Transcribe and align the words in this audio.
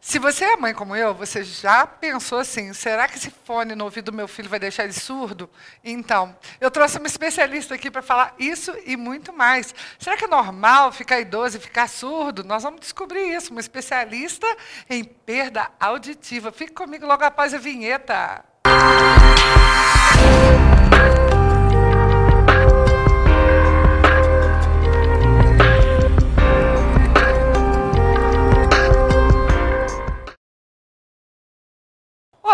Se 0.00 0.18
você 0.18 0.44
é 0.44 0.56
mãe 0.56 0.74
como 0.74 0.94
eu, 0.94 1.14
você 1.14 1.42
já 1.42 1.86
pensou 1.86 2.38
assim: 2.38 2.72
será 2.72 3.08
que 3.08 3.16
esse 3.16 3.30
fone 3.30 3.74
no 3.74 3.84
ouvido 3.84 4.10
do 4.10 4.16
meu 4.16 4.28
filho 4.28 4.48
vai 4.48 4.58
deixar 4.58 4.84
ele 4.84 4.92
surdo? 4.92 5.48
Então, 5.82 6.36
eu 6.60 6.70
trouxe 6.70 6.98
uma 6.98 7.06
especialista 7.06 7.74
aqui 7.74 7.90
para 7.90 8.02
falar 8.02 8.34
isso 8.38 8.74
e 8.84 8.96
muito 8.96 9.32
mais. 9.32 9.74
Será 9.98 10.16
que 10.16 10.24
é 10.24 10.28
normal 10.28 10.92
ficar 10.92 11.20
idoso 11.20 11.56
e 11.56 11.60
ficar 11.60 11.88
surdo? 11.88 12.44
Nós 12.44 12.62
vamos 12.62 12.80
descobrir 12.80 13.34
isso. 13.34 13.50
Uma 13.50 13.60
especialista 13.60 14.46
em 14.88 15.02
perda 15.02 15.70
auditiva. 15.80 16.52
Fique 16.52 16.72
comigo 16.72 17.06
logo 17.06 17.24
após 17.24 17.54
a 17.54 17.58
vinheta. 17.58 18.44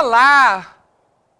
Olá! 0.00 0.79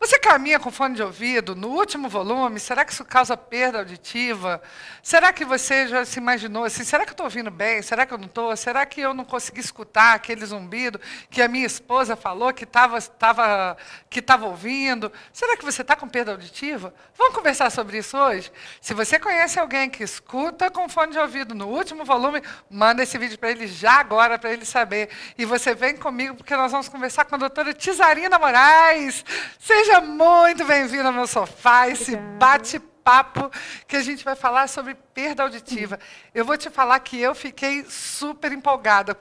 Você 0.01 0.19
caminha 0.19 0.59
com 0.59 0.71
fone 0.71 0.95
de 0.95 1.03
ouvido 1.03 1.55
no 1.55 1.69
último 1.69 2.09
volume? 2.09 2.59
Será 2.59 2.87
que 2.87 2.93
isso 2.93 3.05
causa 3.05 3.37
perda 3.37 3.81
auditiva? 3.81 4.63
Será 5.03 5.31
que 5.31 5.45
você 5.45 5.87
já 5.89 6.07
se 6.07 6.19
imaginou 6.19 6.65
assim? 6.65 6.83
Será 6.85 7.05
que 7.05 7.11
eu 7.11 7.13
estou 7.13 7.27
ouvindo 7.27 7.51
bem? 7.51 7.83
Será 7.83 8.07
que 8.07 8.15
eu 8.15 8.17
não 8.17 8.25
estou? 8.25 8.57
Será 8.57 8.87
que 8.87 8.99
eu 8.99 9.13
não 9.13 9.27
consegui 9.27 9.61
escutar 9.61 10.15
aquele 10.15 10.47
zumbido 10.47 10.99
que 11.29 11.43
a 11.43 11.49
minha 11.49 11.67
esposa 11.67 12.17
falou 12.17 12.51
que 12.51 12.65
estava 12.65 12.99
tava, 13.03 13.77
que 14.09 14.23
tava 14.23 14.47
ouvindo? 14.47 15.13
Será 15.35 15.55
que 15.55 15.67
você 15.67 15.83
está 15.83 15.95
com 15.95 16.09
perda 16.09 16.33
auditiva? 16.33 16.95
Vamos 17.19 17.35
conversar 17.35 17.69
sobre 17.69 17.99
isso 17.99 18.17
hoje? 18.17 18.51
Se 18.80 18.95
você 18.95 19.19
conhece 19.19 19.61
alguém 19.61 19.91
que 19.91 20.03
escuta 20.03 20.71
com 20.71 20.89
fone 20.89 21.13
de 21.13 21.19
ouvido 21.19 21.55
no 21.55 21.69
último 21.69 22.07
volume, 22.07 22.43
manda 22.71 23.03
esse 23.03 23.19
vídeo 23.19 23.39
para 23.39 23.51
ele 23.51 23.67
já 23.67 24.01
agora, 24.01 24.39
para 24.39 24.51
ele 24.51 24.65
saber. 24.65 25.11
E 25.37 25.45
você 25.45 25.75
vem 25.75 25.95
comigo 25.95 26.37
porque 26.37 26.57
nós 26.57 26.73
vamos 26.73 26.89
conversar 26.89 27.27
com 27.27 27.35
a 27.35 27.39
doutora 27.39 27.75
Tizarina 27.75 28.39
Moraes. 28.39 29.23
Seja 29.59 29.90
Seja 29.91 30.02
muito 30.02 30.65
bem-vindo 30.65 31.09
ao 31.09 31.13
meu 31.13 31.27
sofá, 31.27 31.88
esse 31.88 32.15
bate-papo 32.15 33.51
que 33.88 33.96
a 33.96 34.02
gente 34.02 34.23
vai 34.23 34.37
falar 34.37 34.69
sobre 34.69 34.95
perda 34.95 35.43
auditiva. 35.43 35.99
Eu 36.33 36.45
vou 36.45 36.57
te 36.57 36.71
falar 36.71 37.01
que 37.01 37.21
eu 37.21 37.35
fiquei 37.35 37.85
super 37.87 38.52
empolgada 38.52 39.16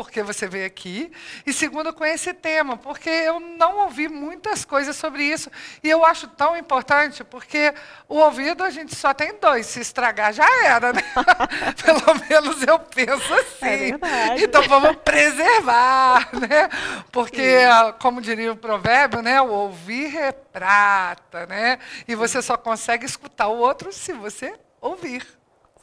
porque 0.00 0.22
você 0.22 0.48
veio 0.48 0.64
aqui, 0.64 1.12
e 1.44 1.52
segundo, 1.52 1.92
com 1.92 2.06
esse 2.06 2.32
tema, 2.32 2.74
porque 2.74 3.10
eu 3.10 3.38
não 3.38 3.80
ouvi 3.80 4.08
muitas 4.08 4.64
coisas 4.64 4.96
sobre 4.96 5.24
isso. 5.24 5.50
E 5.84 5.90
eu 5.90 6.06
acho 6.06 6.26
tão 6.26 6.56
importante, 6.56 7.22
porque 7.22 7.74
o 8.08 8.16
ouvido 8.16 8.64
a 8.64 8.70
gente 8.70 8.96
só 8.96 9.12
tem 9.12 9.38
dois, 9.38 9.66
se 9.66 9.78
estragar 9.78 10.32
já 10.32 10.64
era, 10.64 10.90
né? 10.94 11.02
Pelo 11.84 12.18
menos 12.30 12.62
eu 12.66 12.78
penso 12.78 13.34
assim. 13.34 13.92
É 14.00 14.42
então 14.42 14.62
vamos 14.62 14.96
preservar, 15.04 16.30
né? 16.32 16.70
Porque, 17.12 17.60
Sim. 17.60 17.94
como 18.00 18.22
diria 18.22 18.52
o 18.52 18.56
provérbio, 18.56 19.20
né? 19.20 19.38
O 19.42 19.50
ouvir 19.50 20.16
é 20.16 20.32
prata, 20.32 21.44
né? 21.44 21.78
E 22.08 22.14
você 22.14 22.40
só 22.40 22.56
consegue 22.56 23.04
escutar 23.04 23.48
o 23.48 23.58
outro 23.58 23.92
se 23.92 24.14
você 24.14 24.58
ouvir. 24.80 25.39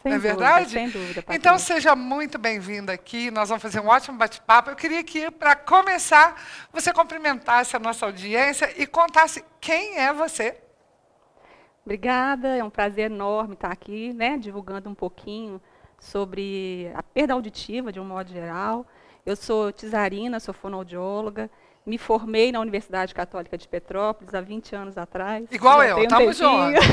Sem 0.07 0.09
não 0.09 0.15
é 0.15 0.19
dúvida, 0.19 0.35
verdade? 0.35 0.71
Sem 0.71 0.89
dúvida. 0.89 1.23
Então 1.29 1.59
seja 1.59 1.95
muito 1.95 2.37
bem-vinda 2.37 2.93
aqui. 2.93 3.29
Nós 3.31 3.49
vamos 3.49 3.61
fazer 3.61 3.79
um 3.79 3.87
ótimo 3.87 4.17
bate-papo. 4.17 4.69
Eu 4.69 4.75
queria 4.75 5.03
que, 5.03 5.29
para 5.31 5.55
começar, 5.55 6.41
você 6.71 6.93
cumprimentasse 6.93 7.75
a 7.75 7.79
nossa 7.79 8.05
audiência 8.05 8.73
e 8.81 8.87
contasse 8.87 9.43
quem 9.59 9.97
é 9.97 10.13
você. 10.13 10.57
Obrigada, 11.85 12.49
é 12.49 12.63
um 12.63 12.69
prazer 12.69 13.09
enorme 13.09 13.53
estar 13.53 13.71
aqui, 13.71 14.11
né, 14.11 14.37
divulgando 14.37 14.89
um 14.89 14.93
pouquinho 14.93 15.61
sobre 15.97 16.91
a 16.93 17.01
perda 17.01 17.33
auditiva 17.33 17.93
de 17.93 17.99
um 17.99 18.03
modo 18.03 18.29
geral. 18.29 18.85
Eu 19.25 19.35
sou 19.35 19.71
Tizarina, 19.71 20.39
sou 20.39 20.53
fonoaudióloga. 20.53 21.49
Me 21.87 21.97
formei 21.97 22.51
na 22.51 22.59
Universidade 22.59 23.15
Católica 23.15 23.57
de 23.57 23.65
Petrópolis 23.65 24.33
há 24.35 24.41
20 24.41 24.75
anos 24.75 24.97
atrás. 24.97 25.47
Igual 25.49 25.81
eu, 25.81 26.03
estamos 26.03 26.37
juntos. 26.37 26.85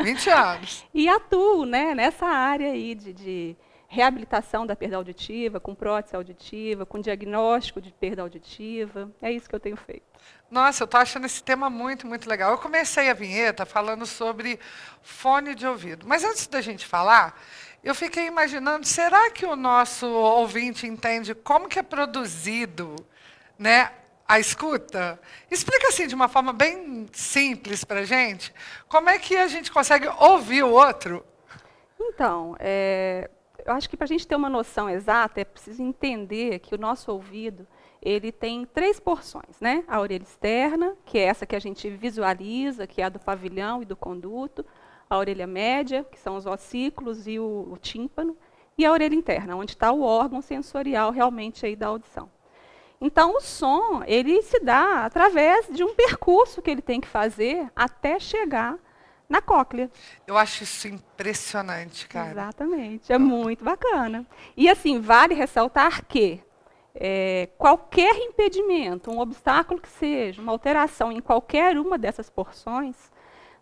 20 0.00 0.30
anos. 0.30 0.86
e 0.94 1.08
atuo 1.08 1.66
né, 1.66 1.96
nessa 1.96 2.26
área 2.26 2.70
aí 2.70 2.94
de, 2.94 3.12
de 3.12 3.56
reabilitação 3.88 4.64
da 4.64 4.76
perda 4.76 4.98
auditiva, 4.98 5.58
com 5.58 5.74
prótese 5.74 6.14
auditiva, 6.14 6.86
com 6.86 7.00
diagnóstico 7.00 7.80
de 7.80 7.92
perda 7.92 8.22
auditiva. 8.22 9.10
É 9.20 9.32
isso 9.32 9.48
que 9.48 9.54
eu 9.56 9.58
tenho 9.58 9.76
feito. 9.76 10.06
Nossa, 10.48 10.84
eu 10.84 10.84
estou 10.84 11.00
achando 11.00 11.26
esse 11.26 11.42
tema 11.42 11.68
muito, 11.68 12.06
muito 12.06 12.28
legal. 12.28 12.52
Eu 12.52 12.58
comecei 12.58 13.10
a 13.10 13.14
vinheta 13.14 13.66
falando 13.66 14.06
sobre 14.06 14.60
fone 15.02 15.56
de 15.56 15.66
ouvido. 15.66 16.06
Mas 16.06 16.22
antes 16.22 16.46
da 16.46 16.60
gente 16.60 16.86
falar, 16.86 17.36
eu 17.82 17.96
fiquei 17.96 18.28
imaginando, 18.28 18.86
será 18.86 19.28
que 19.28 19.44
o 19.44 19.56
nosso 19.56 20.06
ouvinte 20.06 20.86
entende 20.86 21.34
como 21.34 21.68
que 21.68 21.80
é 21.80 21.82
produzido 21.82 22.94
né, 23.58 23.90
a 24.28 24.38
escuta? 24.38 25.20
Explica 25.50 25.88
assim 25.88 26.06
de 26.06 26.14
uma 26.14 26.28
forma 26.28 26.52
bem 26.52 27.06
simples 27.12 27.84
para 27.84 28.04
gente, 28.04 28.52
como 28.88 29.08
é 29.08 29.18
que 29.18 29.36
a 29.36 29.46
gente 29.46 29.70
consegue 29.70 30.08
ouvir 30.18 30.64
o 30.64 30.70
outro? 30.70 31.24
Então, 31.98 32.56
é, 32.58 33.30
eu 33.64 33.72
acho 33.72 33.88
que 33.88 33.96
para 33.96 34.04
a 34.04 34.08
gente 34.08 34.26
ter 34.26 34.36
uma 34.36 34.48
noção 34.48 34.88
exata, 34.88 35.40
é 35.40 35.44
preciso 35.44 35.82
entender 35.82 36.58
que 36.60 36.74
o 36.74 36.78
nosso 36.78 37.10
ouvido 37.10 37.66
ele 38.02 38.30
tem 38.30 38.64
três 38.64 39.00
porções, 39.00 39.60
né? 39.60 39.82
A 39.88 40.00
orelha 40.00 40.22
externa, 40.22 40.96
que 41.04 41.18
é 41.18 41.22
essa 41.22 41.44
que 41.44 41.56
a 41.56 41.58
gente 41.58 41.90
visualiza, 41.90 42.86
que 42.86 43.02
é 43.02 43.06
a 43.06 43.08
do 43.08 43.18
pavilhão 43.18 43.82
e 43.82 43.84
do 43.84 43.96
conduto, 43.96 44.64
a 45.10 45.16
orelha 45.18 45.46
média, 45.46 46.04
que 46.04 46.18
são 46.18 46.36
os 46.36 46.46
ossículos 46.46 47.26
e 47.26 47.38
o, 47.38 47.68
o 47.72 47.76
tímpano, 47.76 48.36
e 48.78 48.84
a 48.84 48.92
orelha 48.92 49.14
interna, 49.14 49.56
onde 49.56 49.72
está 49.72 49.90
o 49.90 50.02
órgão 50.02 50.40
sensorial 50.40 51.10
realmente 51.10 51.64
aí 51.64 51.74
da 51.74 51.88
audição. 51.88 52.30
Então, 53.00 53.36
o 53.36 53.40
som, 53.40 54.02
ele 54.06 54.40
se 54.42 54.60
dá 54.60 55.04
através 55.04 55.66
de 55.70 55.84
um 55.84 55.94
percurso 55.94 56.62
que 56.62 56.70
ele 56.70 56.82
tem 56.82 57.00
que 57.00 57.08
fazer 57.08 57.70
até 57.76 58.18
chegar 58.18 58.78
na 59.28 59.42
cóclea. 59.42 59.90
Eu 60.26 60.36
acho 60.38 60.62
isso 60.62 60.88
impressionante, 60.88 62.06
cara. 62.08 62.30
Exatamente, 62.30 63.12
é 63.12 63.18
muito 63.18 63.64
bacana. 63.64 64.24
E 64.56 64.68
assim, 64.68 65.00
vale 65.00 65.34
ressaltar 65.34 66.04
que 66.06 66.40
é, 66.94 67.48
qualquer 67.58 68.16
impedimento, 68.16 69.10
um 69.10 69.18
obstáculo 69.18 69.80
que 69.80 69.88
seja, 69.88 70.40
uma 70.40 70.52
alteração 70.52 71.12
em 71.12 71.20
qualquer 71.20 71.76
uma 71.76 71.98
dessas 71.98 72.30
porções, 72.30 72.96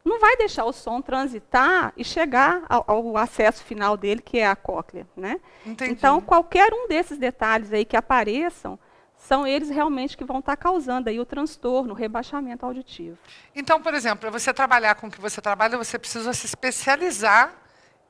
não 0.04 0.20
vai 0.20 0.36
deixar 0.36 0.64
o 0.64 0.72
som 0.72 1.00
transitar 1.00 1.92
e 1.96 2.04
chegar 2.04 2.62
ao, 2.68 2.84
ao 2.86 3.16
acesso 3.16 3.64
final 3.64 3.96
dele, 3.96 4.20
que 4.20 4.38
é 4.38 4.46
a 4.46 4.54
cóclea. 4.54 5.06
Né? 5.16 5.40
Então, 5.64 6.20
qualquer 6.20 6.72
um 6.74 6.86
desses 6.86 7.16
detalhes 7.16 7.72
aí 7.72 7.84
que 7.86 7.96
apareçam, 7.96 8.78
são 9.24 9.46
eles 9.46 9.70
realmente 9.70 10.16
que 10.18 10.24
vão 10.24 10.40
estar 10.40 10.54
causando 10.54 11.08
aí 11.08 11.18
o 11.18 11.24
transtorno, 11.24 11.94
o 11.94 11.96
rebaixamento 11.96 12.66
auditivo. 12.66 13.16
Então, 13.56 13.80
por 13.80 13.94
exemplo, 13.94 14.18
para 14.18 14.30
você 14.30 14.52
trabalhar 14.52 14.94
com 14.96 15.06
o 15.06 15.10
que 15.10 15.20
você 15.20 15.40
trabalha, 15.40 15.78
você 15.78 15.98
precisa 15.98 16.32
se 16.34 16.44
especializar 16.44 17.52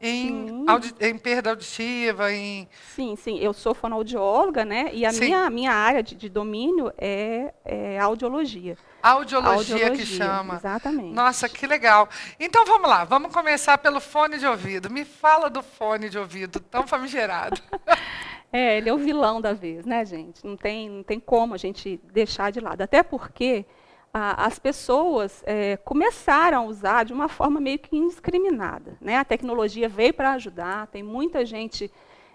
em, 0.01 0.67
em, 1.01 1.17
perda 1.17 1.51
auditiva, 1.51 2.33
em... 2.33 2.69
Sim, 2.95 3.15
sim. 3.15 3.39
Eu 3.39 3.53
sou 3.53 3.75
fonoaudióloga, 3.75 4.65
né? 4.65 4.91
E 4.93 5.07
a 5.07 5.13
minha, 5.13 5.49
minha 5.49 5.73
área 5.73 6.03
de, 6.03 6.17
de 6.17 6.29
domínio 6.29 6.93
é, 6.99 7.55
é 7.65 7.99
audiologia. 8.01 8.77
Audiologia, 9.01 9.75
audiologia, 9.75 9.91
que 9.93 10.05
chama. 10.05 10.57
Exatamente. 10.57 11.15
Nossa, 11.15 11.49
que 11.49 11.67
legal. 11.67 12.09
Então 12.41 12.67
vamos 12.67 12.89
lá, 12.89 13.05
vamos 13.05 13.33
começar 13.33 13.79
pelo 13.79 14.01
fone 14.01 14.37
de 14.37 14.47
ouvido. 14.47 14.91
Me 14.91 15.05
fala 15.05 15.49
do 15.49 15.63
fone 15.63 16.11
de 16.11 16.19
ouvido, 16.19 16.59
tão 16.59 16.87
famigerado. 16.89 17.61
É, 18.55 18.77
ele 18.77 18.89
é 18.89 18.95
o 18.95 18.99
vilão 18.99 19.41
da 19.41 19.53
vez, 19.53 19.85
né, 19.85 20.05
gente? 20.05 20.47
Não 20.47 20.57
tem, 20.57 20.89
não 20.89 21.03
tem 21.03 21.19
como 21.19 21.55
a 21.55 21.57
gente 21.57 22.01
deixar 22.13 22.53
de 22.53 22.61
lado. 22.61 22.83
Até 22.83 23.03
porque 23.03 23.67
as 24.13 24.61
pessoas 24.61 25.43
é, 25.45 25.77
começaram 25.79 26.59
a 26.59 26.63
usar 26.63 27.05
de 27.05 27.13
uma 27.13 27.29
forma 27.29 27.59
meio 27.61 27.81
que 27.81 27.97
indiscriminada. 27.97 28.97
Né? 29.01 29.17
A 29.17 29.25
tecnologia 29.25 29.89
veio 29.89 30.15
para 30.15 30.35
ajudar, 30.35 30.87
tem 30.87 31.03
muita 31.03 31.45
gente 31.45 31.91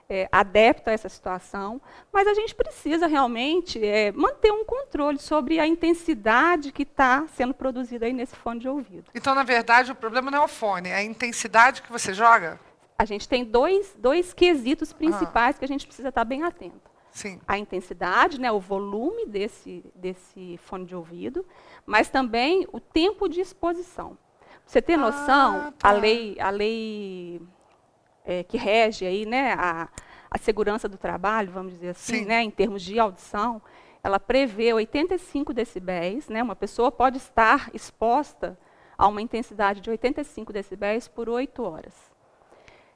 é, 0.09 0.27
adepta 0.29 0.91
a 0.91 0.93
essa 0.93 1.07
situação, 1.07 1.81
mas 2.11 2.27
a 2.27 2.33
gente 2.33 2.53
precisa 2.53 3.07
realmente 3.07 3.81
é, 3.81 4.11
manter 4.11 4.51
um 4.51 4.65
controle 4.65 5.19
sobre 5.19 5.57
a 5.57 5.65
intensidade 5.65 6.73
que 6.73 6.83
está 6.83 7.25
sendo 7.29 7.53
produzida 7.53 8.07
aí 8.07 8.11
nesse 8.11 8.35
fone 8.35 8.59
de 8.59 8.67
ouvido. 8.67 9.05
Então, 9.15 9.33
na 9.33 9.43
verdade, 9.43 9.93
o 9.93 9.95
problema 9.95 10.29
não 10.29 10.39
é 10.39 10.43
o 10.43 10.49
fone, 10.49 10.89
é 10.89 10.95
a 10.95 11.03
intensidade 11.03 11.81
que 11.81 11.89
você 11.89 12.13
joga? 12.13 12.59
A 12.99 13.05
gente 13.05 13.29
tem 13.29 13.45
dois, 13.45 13.95
dois 13.97 14.33
quesitos 14.33 14.91
principais 14.91 15.55
ah. 15.55 15.59
que 15.59 15.63
a 15.63 15.67
gente 15.69 15.87
precisa 15.87 16.09
estar 16.09 16.25
bem 16.25 16.43
atento. 16.43 16.91
Sim. 17.11 17.39
A 17.47 17.57
intensidade, 17.57 18.41
né, 18.41 18.51
o 18.51 18.59
volume 18.59 19.25
desse, 19.25 19.85
desse 19.95 20.57
fone 20.57 20.85
de 20.85 20.93
ouvido, 20.93 21.45
mas 21.85 22.09
também 22.09 22.67
o 22.73 22.79
tempo 22.81 23.29
de 23.29 23.39
exposição. 23.39 24.17
Você 24.65 24.81
tem 24.81 24.97
noção, 24.97 25.67
ah, 25.67 25.73
tá. 25.77 25.87
a 25.87 25.91
lei, 25.93 26.35
a 26.41 26.49
lei 26.49 27.41
é, 28.25 28.43
que 28.43 28.57
rege 28.57 29.05
aí, 29.05 29.25
né, 29.25 29.53
a, 29.53 29.87
a 30.29 30.37
segurança 30.37 30.89
do 30.89 30.97
trabalho, 30.97 31.53
vamos 31.53 31.71
dizer 31.71 31.91
assim, 31.91 32.25
né, 32.25 32.43
em 32.43 32.51
termos 32.51 32.81
de 32.81 32.99
audição, 32.99 33.61
ela 34.03 34.19
prevê 34.19 34.73
85 34.73 35.53
decibéis, 35.53 36.27
né, 36.27 36.43
uma 36.43 36.55
pessoa 36.55 36.91
pode 36.91 37.15
estar 37.17 37.69
exposta 37.73 38.59
a 38.97 39.07
uma 39.07 39.21
intensidade 39.21 39.79
de 39.79 39.89
85 39.89 40.51
decibéis 40.51 41.07
por 41.07 41.29
8 41.29 41.63
horas. 41.63 42.08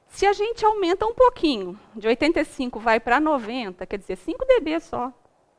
Se 0.08 0.26
a 0.26 0.32
gente 0.32 0.64
aumenta 0.64 1.06
um 1.06 1.14
pouquinho, 1.14 1.78
de 1.96 2.06
85 2.06 2.78
vai 2.78 3.00
para 3.00 3.18
90, 3.18 3.84
quer 3.86 3.98
dizer, 3.98 4.16
5 4.16 4.44
dB 4.44 4.80
só, 4.80 5.12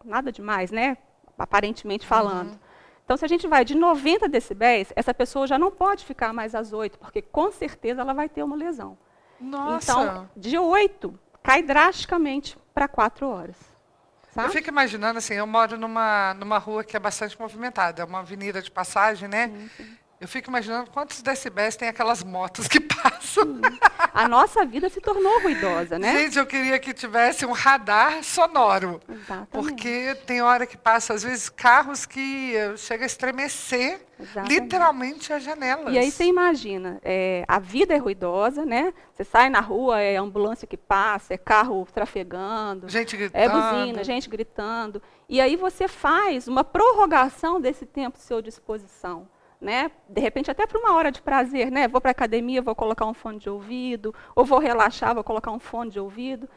nada 0.04 0.32
demais, 0.32 0.72
né? 0.72 0.98
Aparentemente 1.38 2.08
falando. 2.08 2.52
Uhum. 2.52 2.60
Então, 3.04 3.18
se 3.18 3.26
a 3.26 3.28
gente 3.28 3.48
vai 3.48 3.64
de 3.64 3.76
90 3.76 4.28
decibéis, 4.28 4.92
essa 4.96 5.14
pessoa 5.14 5.46
já 5.46 5.60
não 5.60 5.72
pode 5.72 6.06
ficar 6.06 6.34
mais 6.34 6.56
às 6.56 6.74
8, 6.74 6.98
porque 6.98 7.22
com 7.22 7.52
certeza 7.52 8.02
ela 8.02 8.14
vai 8.14 8.28
ter 8.28 8.42
uma 8.42 8.56
lesão. 8.56 8.98
Nossa. 9.40 9.92
Então, 9.92 10.30
de 10.36 10.58
8, 10.58 11.20
cai 11.44 11.62
drasticamente 11.62 12.58
para 12.74 12.88
4 12.88 13.28
horas. 13.28 13.58
Sabe? 14.32 14.48
Eu 14.48 14.52
fico 14.52 14.70
imaginando 14.70 15.20
assim, 15.20 15.36
eu 15.36 15.46
moro 15.46 15.78
numa, 15.78 16.34
numa 16.34 16.58
rua 16.58 16.84
que 16.84 16.98
é 16.98 17.00
bastante 17.00 17.40
movimentada, 17.40 18.02
é 18.02 18.06
uma 18.06 18.20
avenida 18.20 18.62
de 18.62 18.72
passagem, 18.72 19.30
né? 19.30 19.48
Sim, 19.48 19.70
sim. 19.78 19.98
Eu 20.20 20.30
fico 20.30 20.50
imaginando 20.50 20.90
quantos 20.92 21.22
decibéis 21.22 21.76
tem 21.76 21.90
aquelas 21.90 22.24
motos 22.24 22.68
que 22.68 22.80
passam. 22.80 23.60
A 24.14 24.28
nossa 24.30 24.66
vida 24.66 24.90
se 24.90 25.02
tornou 25.02 25.42
ruidosa, 25.42 26.00
né? 26.00 26.24
Gente, 26.24 26.40
eu 26.40 26.46
queria 26.46 26.80
que 26.80 26.94
tivesse 26.94 27.46
um 27.46 27.52
radar 27.52 28.24
sonoro. 28.24 29.02
Exatamente. 29.10 29.50
Porque 29.52 30.16
tem 30.26 30.42
hora 30.42 30.66
que 30.66 30.78
passa, 30.78 31.14
às 31.14 31.24
vezes, 31.24 31.50
carros 31.50 32.06
que 32.06 32.56
eh, 32.56 32.78
chega 32.78 33.04
a 33.04 33.06
estremecer 33.06 34.06
Exatamente. 34.18 34.60
literalmente 34.62 35.34
as 35.34 35.44
janelas. 35.44 35.94
E 35.94 35.98
aí 35.98 36.10
você 36.10 36.24
imagina, 36.24 36.98
é, 37.04 37.44
a 37.46 37.60
vida 37.60 37.94
é 37.94 37.98
ruidosa, 37.98 38.66
né? 38.66 38.94
Você 39.14 39.26
sai 39.26 39.50
na 39.50 39.60
rua, 39.60 40.00
é 40.00 40.16
ambulância 40.16 40.66
que 40.66 40.78
passa, 40.78 41.34
é 41.34 41.38
carro 41.38 41.86
trafegando, 41.94 42.88
gente 42.88 43.18
gritando. 43.18 43.42
é 43.42 43.50
buzina, 43.50 44.04
gente 44.04 44.30
gritando. 44.30 45.02
E 45.28 45.42
aí 45.42 45.58
você 45.58 45.90
faz 45.90 46.48
uma 46.48 46.64
prorrogação 46.64 47.60
desse 47.60 47.86
tempo 47.86 48.18
à 48.18 48.22
sua 48.22 48.42
disposição 48.42 49.28
né? 49.60 49.92
De 50.10 50.22
repente 50.22 50.52
até 50.52 50.66
para 50.68 50.80
uma 50.80 50.94
hora 50.94 51.12
de 51.12 51.22
prazer, 51.22 51.72
né? 51.72 51.88
Vou 51.88 52.02
para 52.02 52.12
a 52.12 52.14
academia, 52.14 52.62
vou 52.62 52.76
colocar 52.76 53.06
um 53.06 53.14
fone 53.14 53.40
de 53.40 53.50
ouvido, 53.50 54.14
ou 54.36 54.46
vou 54.46 54.60
relaxar, 54.60 55.14
vou 55.14 55.24
colocar 55.24 55.52
um 55.52 55.60
fone 55.60 55.92
de 55.92 56.00
ouvido. 56.00 56.48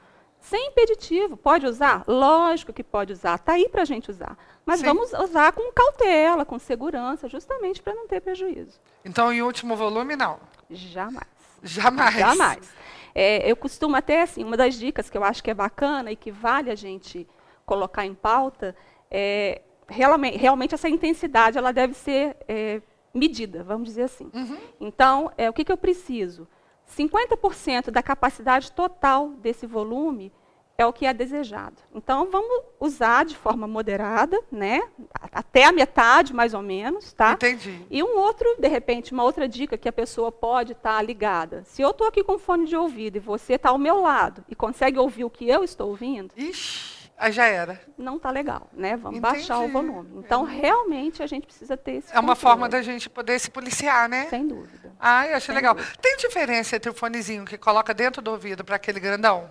Sem 0.41 0.69
impeditivo, 0.69 1.37
pode 1.37 1.67
usar? 1.67 2.05
Lógico 2.07 2.73
que 2.73 2.85
pode 2.85 3.13
usar, 3.13 3.35
está 3.35 3.55
aí 3.55 3.69
para 3.69 3.83
a 3.83 3.85
gente 3.85 4.11
usar. 4.11 4.37
Mas 4.65 4.81
Sim. 4.81 4.87
vamos 4.87 5.13
usar 5.13 5.53
com 5.53 5.73
cautela, 5.73 6.45
com 6.45 6.59
segurança, 6.59 7.29
justamente 7.29 7.83
para 7.83 7.95
não 7.95 8.07
ter 8.07 8.21
prejuízo. 8.21 8.81
Então, 9.05 9.33
em 9.33 9.43
último 9.43 9.75
volume, 9.75 10.15
não? 10.15 10.39
Jamais. 10.71 11.27
Jamais. 11.63 12.15
Jamais. 12.15 12.75
É, 13.15 13.51
eu 13.51 13.57
costumo 13.57 13.97
até, 13.97 14.23
assim, 14.23 14.45
uma 14.45 14.57
das 14.57 14.75
dicas 14.79 15.11
que 15.11 15.19
eu 15.19 15.25
acho 15.25 15.43
que 15.43 15.51
é 15.51 15.55
bacana 15.55 16.13
e 16.13 16.17
que 16.17 16.31
vale 16.31 16.71
a 16.71 16.77
gente 16.77 17.27
colocar 17.67 18.07
em 18.07 18.15
pauta 18.15 18.77
é 19.11 19.63
realmente, 19.89 20.37
realmente 20.37 20.75
essa 20.75 20.89
intensidade 20.89 21.59
ela 21.59 21.73
deve 21.73 21.95
ser 21.95 22.37
é, 22.47 22.81
medida, 23.13 23.63
vamos 23.65 23.89
dizer 23.89 24.03
assim. 24.03 24.31
Uhum. 24.35 24.59
Então, 24.81 25.33
é, 25.37 25.49
o 25.49 25.53
que, 25.53 25.65
que 25.65 25.73
eu 25.73 25.77
preciso? 25.77 26.47
50% 26.97 27.91
da 27.91 28.03
capacidade 28.03 28.73
total 28.73 29.31
desse 29.31 29.67
volume 29.67 30.33
é 30.77 30.87
o 30.87 30.93
que 30.93 31.07
é 31.07 31.13
desejado. 31.13 31.83
Então, 31.93 32.31
vamos 32.31 32.63
usar 32.79 33.25
de 33.25 33.37
forma 33.37 33.67
moderada, 33.67 34.41
né? 34.51 34.81
até 35.33 35.65
a 35.65 35.73
metade, 35.73 36.33
mais 36.33 36.55
ou 36.55 36.63
menos. 36.63 37.13
Tá? 37.13 37.33
Entendi. 37.33 37.85
E 37.91 38.01
um 38.01 38.17
outro, 38.17 38.55
de 38.59 38.69
repente, 38.69 39.13
uma 39.13 39.25
outra 39.25 39.49
dica 39.49 39.77
que 39.77 39.89
a 39.89 39.93
pessoa 39.93 40.31
pode 40.31 40.73
estar 40.73 40.97
tá 40.97 41.03
ligada. 41.03 41.65
Se 41.65 41.83
eu 41.83 41.91
estou 41.91 42.07
aqui 42.07 42.23
com 42.23 42.39
fone 42.39 42.65
de 42.65 42.77
ouvido 42.77 43.17
e 43.17 43.21
você 43.21 43.55
está 43.55 43.71
ao 43.71 43.79
meu 43.79 44.01
lado 44.01 44.45
e 44.49 44.55
consegue 44.55 44.99
ouvir 44.99 45.25
o 45.25 45.31
que 45.31 45.49
eu 45.49 45.65
estou 45.65 45.89
ouvindo, 45.89 46.33
Ixi 46.37 46.98
Aí 47.19 47.33
já 47.33 47.47
era. 47.47 47.81
Não 47.99 48.17
está 48.17 48.31
legal, 48.31 48.69
né? 48.73 48.97
Vamos 48.97 49.19
Entendi. 49.19 49.35
baixar 49.35 49.59
o 49.59 49.69
volume. 49.69 50.23
Então, 50.25 50.47
é. 50.49 50.53
realmente, 50.53 51.21
a 51.21 51.27
gente 51.27 51.47
precisa 51.47 51.77
ter 51.77 51.97
esse 51.97 52.13
É 52.15 52.21
uma 52.21 52.37
controle. 52.37 52.41
forma 52.41 52.69
da 52.69 52.81
gente 52.81 53.11
poder 53.11 53.39
se 53.41 53.51
policiar, 53.51 54.09
né? 54.09 54.27
Sem 54.31 54.47
dúvida. 54.47 54.93
Ah, 55.01 55.27
eu 55.27 55.37
achei 55.37 55.53
legal. 55.53 55.75
Dúvida. 55.75 55.97
Tem 56.01 56.17
diferença 56.17 56.77
entre 56.77 56.89
o 56.89 56.95
fonezinho 56.95 57.45
que 57.45 57.59
coloca 57.59 57.93
dentro 57.93 58.23
do 58.23 58.31
ouvido 58.31 58.65
para 58.65 58.77
aquele 58.77 59.01
grandão? 59.01 59.51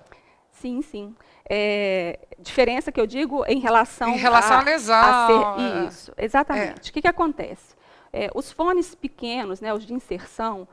Sim, 0.50 0.82
sim. 0.82 1.14
É, 1.50 2.20
diferença 2.40 2.90
que 2.92 3.00
eu 3.00 3.06
digo 3.06 3.46
em 3.46 3.60
relação, 3.60 4.10
em 4.10 4.18
relação 4.18 4.60
à 4.60 4.62
lesão. 4.62 4.96
A 4.96 5.28
ser, 5.28 5.62
é. 5.62 5.88
isso, 5.88 6.14
exatamente. 6.18 6.88
É. 6.88 6.90
O 6.90 6.94
que, 6.94 7.02
que 7.02 7.08
acontece? 7.08 7.76
É, 8.14 8.30
os 8.34 8.50
fones 8.52 8.96
pequenos, 8.96 9.60
né, 9.60 9.74
os 9.74 9.86
de 9.86 9.94
inserção, 9.94 10.68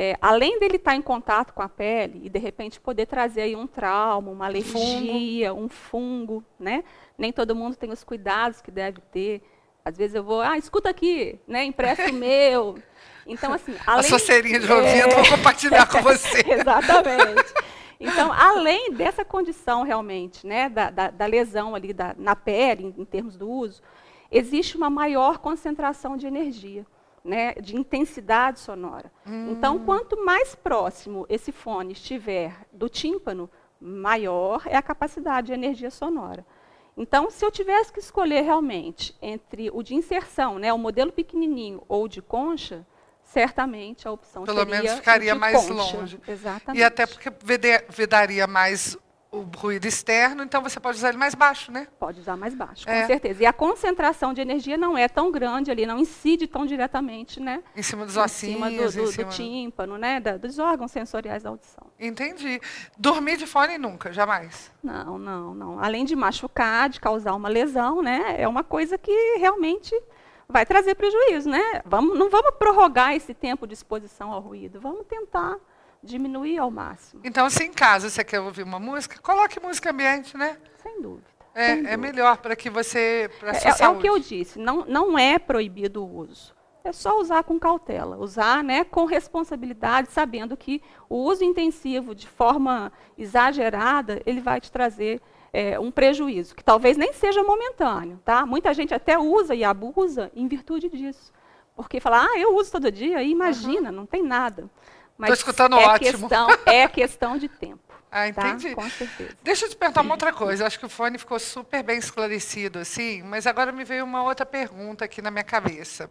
é, 0.00 0.16
além 0.22 0.60
dele 0.60 0.76
estar 0.76 0.92
tá 0.92 0.96
em 0.96 1.02
contato 1.02 1.52
com 1.52 1.60
a 1.60 1.68
pele 1.68 2.20
e 2.22 2.30
de 2.30 2.38
repente 2.38 2.78
poder 2.78 3.06
trazer 3.06 3.40
aí 3.40 3.56
um 3.56 3.66
trauma, 3.66 4.30
uma 4.30 4.46
alergia, 4.46 5.48
fungo. 5.48 5.64
um 5.64 5.68
fungo, 5.68 6.44
né? 6.56 6.84
Nem 7.18 7.32
todo 7.32 7.52
mundo 7.52 7.74
tem 7.74 7.90
os 7.90 8.04
cuidados 8.04 8.62
que 8.62 8.70
deve 8.70 9.00
ter. 9.10 9.42
Às 9.84 9.96
vezes 9.96 10.14
eu 10.14 10.22
vou, 10.22 10.40
ah, 10.40 10.56
escuta 10.56 10.88
aqui, 10.88 11.40
né? 11.48 11.64
Empresta 11.64 12.10
o 12.10 12.12
meu. 12.14 12.78
Então, 13.26 13.52
assim, 13.52 13.74
além... 13.84 13.98
A 13.98 14.08
sua 14.08 14.20
serinha 14.20 14.60
de 14.60 14.72
ouvido, 14.72 15.08
é... 15.08 15.14
vou 15.16 15.36
compartilhar 15.36 15.86
com 15.88 16.00
você. 16.00 16.44
Exatamente. 16.48 17.52
Então, 17.98 18.32
além 18.32 18.92
dessa 18.92 19.24
condição 19.24 19.82
realmente, 19.82 20.46
né, 20.46 20.68
da, 20.68 20.90
da, 20.90 21.10
da 21.10 21.26
lesão 21.26 21.74
ali 21.74 21.92
da, 21.92 22.14
na 22.16 22.36
pele, 22.36 22.84
em, 22.84 23.02
em 23.02 23.04
termos 23.04 23.36
do 23.36 23.50
uso, 23.50 23.82
existe 24.30 24.76
uma 24.76 24.88
maior 24.88 25.38
concentração 25.38 26.16
de 26.16 26.24
energia 26.24 26.86
né, 27.24 27.54
de 27.54 27.76
intensidade 27.76 28.60
sonora. 28.60 29.10
Hum. 29.26 29.52
Então, 29.52 29.78
quanto 29.80 30.24
mais 30.24 30.54
próximo 30.54 31.26
esse 31.28 31.52
fone 31.52 31.92
estiver 31.92 32.54
do 32.72 32.88
tímpano, 32.88 33.50
maior 33.80 34.62
é 34.66 34.76
a 34.76 34.82
capacidade 34.82 35.48
de 35.48 35.52
energia 35.52 35.90
sonora. 35.90 36.44
Então, 36.96 37.30
se 37.30 37.44
eu 37.44 37.50
tivesse 37.50 37.92
que 37.92 38.00
escolher 38.00 38.42
realmente 38.42 39.16
entre 39.22 39.70
o 39.72 39.82
de 39.82 39.94
inserção, 39.94 40.58
né, 40.58 40.72
o 40.72 40.78
modelo 40.78 41.12
pequenininho 41.12 41.82
ou 41.88 42.08
de 42.08 42.20
concha, 42.20 42.84
certamente 43.22 44.08
a 44.08 44.10
opção 44.10 44.42
Pelo 44.44 44.58
seria 44.58 44.74
menos 44.74 44.92
ficaria 44.92 45.34
mais 45.34 45.56
concha. 45.56 45.96
longe. 45.96 46.20
Exatamente. 46.26 46.80
E 46.80 46.84
até 46.84 47.06
porque 47.06 47.30
vedaria 47.88 48.46
mais 48.46 48.96
o 49.30 49.40
ruído 49.42 49.86
externo, 49.86 50.42
então 50.42 50.62
você 50.62 50.80
pode 50.80 50.96
usar 50.96 51.10
ele 51.10 51.18
mais 51.18 51.34
baixo, 51.34 51.70
né? 51.70 51.86
Pode 51.98 52.20
usar 52.20 52.36
mais 52.36 52.54
baixo, 52.54 52.86
com 52.86 52.90
é. 52.90 53.06
certeza. 53.06 53.42
E 53.42 53.46
a 53.46 53.52
concentração 53.52 54.32
de 54.32 54.40
energia 54.40 54.76
não 54.76 54.96
é 54.96 55.06
tão 55.06 55.30
grande 55.30 55.70
ali, 55.70 55.84
não 55.84 55.98
incide 55.98 56.46
tão 56.46 56.64
diretamente, 56.64 57.38
né? 57.38 57.62
Em 57.76 57.82
cima 57.82 58.06
dos 58.06 58.16
ossinhos. 58.16 58.54
Em 58.54 58.90
cima 58.90 58.90
do, 58.90 59.12
do, 59.12 59.24
do 59.24 59.30
tímpano, 59.30 59.98
né? 59.98 60.18
Da, 60.18 60.38
dos 60.38 60.58
órgãos 60.58 60.90
sensoriais 60.90 61.42
da 61.42 61.50
audição. 61.50 61.86
Entendi. 62.00 62.60
Dormir 62.96 63.36
de 63.36 63.46
fone 63.46 63.76
nunca, 63.76 64.12
jamais? 64.12 64.72
Não, 64.82 65.18
não, 65.18 65.54
não. 65.54 65.80
Além 65.80 66.06
de 66.06 66.16
machucar, 66.16 66.88
de 66.88 66.98
causar 66.98 67.34
uma 67.34 67.48
lesão, 67.48 68.00
né? 68.00 68.36
É 68.38 68.48
uma 68.48 68.64
coisa 68.64 68.96
que 68.96 69.12
realmente 69.38 69.94
vai 70.48 70.64
trazer 70.64 70.94
prejuízo, 70.94 71.50
né? 71.50 71.82
Vamos, 71.84 72.18
não 72.18 72.30
vamos 72.30 72.52
prorrogar 72.58 73.14
esse 73.14 73.34
tempo 73.34 73.66
de 73.66 73.74
exposição 73.74 74.32
ao 74.32 74.40
ruído, 74.40 74.80
vamos 74.80 75.04
tentar 75.06 75.56
diminuir 76.02 76.58
ao 76.58 76.70
máximo. 76.70 77.22
Então, 77.24 77.48
se 77.50 77.64
em 77.64 77.72
casa 77.72 78.08
você 78.08 78.24
quer 78.24 78.40
ouvir 78.40 78.62
uma 78.62 78.78
música, 78.78 79.18
coloque 79.20 79.60
música 79.60 79.90
ambiente, 79.90 80.36
né? 80.36 80.56
Sem 80.82 81.00
dúvida. 81.00 81.26
É, 81.54 81.74
sem 81.74 81.86
é 81.86 81.96
melhor 81.96 82.38
para 82.38 82.54
que 82.54 82.70
você. 82.70 83.28
É, 83.42 83.84
é, 83.84 83.88
o 83.88 83.98
que 83.98 84.08
eu 84.08 84.18
disse, 84.18 84.58
não, 84.58 84.84
não 84.84 85.18
é 85.18 85.38
proibido 85.38 86.04
o 86.04 86.16
uso. 86.18 86.56
É 86.84 86.92
só 86.92 87.20
usar 87.20 87.42
com 87.42 87.58
cautela, 87.58 88.16
usar 88.16 88.62
né, 88.64 88.84
com 88.84 89.04
responsabilidade, 89.04 90.10
sabendo 90.10 90.56
que 90.56 90.80
o 91.08 91.16
uso 91.16 91.44
intensivo 91.44 92.14
de 92.14 92.26
forma 92.26 92.92
exagerada, 93.18 94.22
ele 94.24 94.40
vai 94.40 94.60
te 94.60 94.72
trazer 94.72 95.20
é, 95.52 95.78
um 95.78 95.90
prejuízo, 95.90 96.54
que 96.54 96.64
talvez 96.64 96.96
nem 96.96 97.12
seja 97.12 97.42
momentâneo. 97.42 98.20
Tá? 98.24 98.46
Muita 98.46 98.72
gente 98.72 98.94
até 98.94 99.18
usa 99.18 99.54
e 99.54 99.64
abusa 99.64 100.30
em 100.34 100.46
virtude 100.46 100.88
disso. 100.88 101.32
Porque 101.74 102.00
fala, 102.00 102.24
ah, 102.24 102.38
eu 102.38 102.56
uso 102.56 102.72
todo 102.72 102.90
dia, 102.90 103.22
e 103.22 103.30
imagina, 103.30 103.90
uhum. 103.90 103.96
não 103.96 104.06
tem 104.06 104.22
nada. 104.22 104.70
Estou 105.18 105.34
escutando 105.34 105.76
é 105.76 105.84
ótimo. 105.84 106.28
Questão, 106.28 106.48
é 106.66 106.88
questão 106.88 107.38
de 107.38 107.48
tempo. 107.48 107.80
Ah, 108.10 108.32
tá? 108.32 108.48
entendi. 108.48 108.74
Tá? 108.74 108.82
Com 108.82 108.88
certeza. 108.88 109.36
Deixa 109.42 109.66
eu 109.66 109.68
te 109.68 109.76
perguntar 109.76 110.00
uma 110.00 110.14
outra 110.14 110.32
coisa. 110.32 110.66
acho 110.66 110.78
que 110.78 110.86
o 110.86 110.88
fone 110.88 111.18
ficou 111.18 111.38
super 111.38 111.82
bem 111.82 111.98
esclarecido, 111.98 112.78
assim, 112.78 113.22
mas 113.22 113.46
agora 113.46 113.70
me 113.70 113.84
veio 113.84 114.02
uma 114.02 114.22
outra 114.22 114.46
pergunta 114.46 115.04
aqui 115.04 115.20
na 115.20 115.30
minha 115.30 115.44
cabeça. 115.44 116.10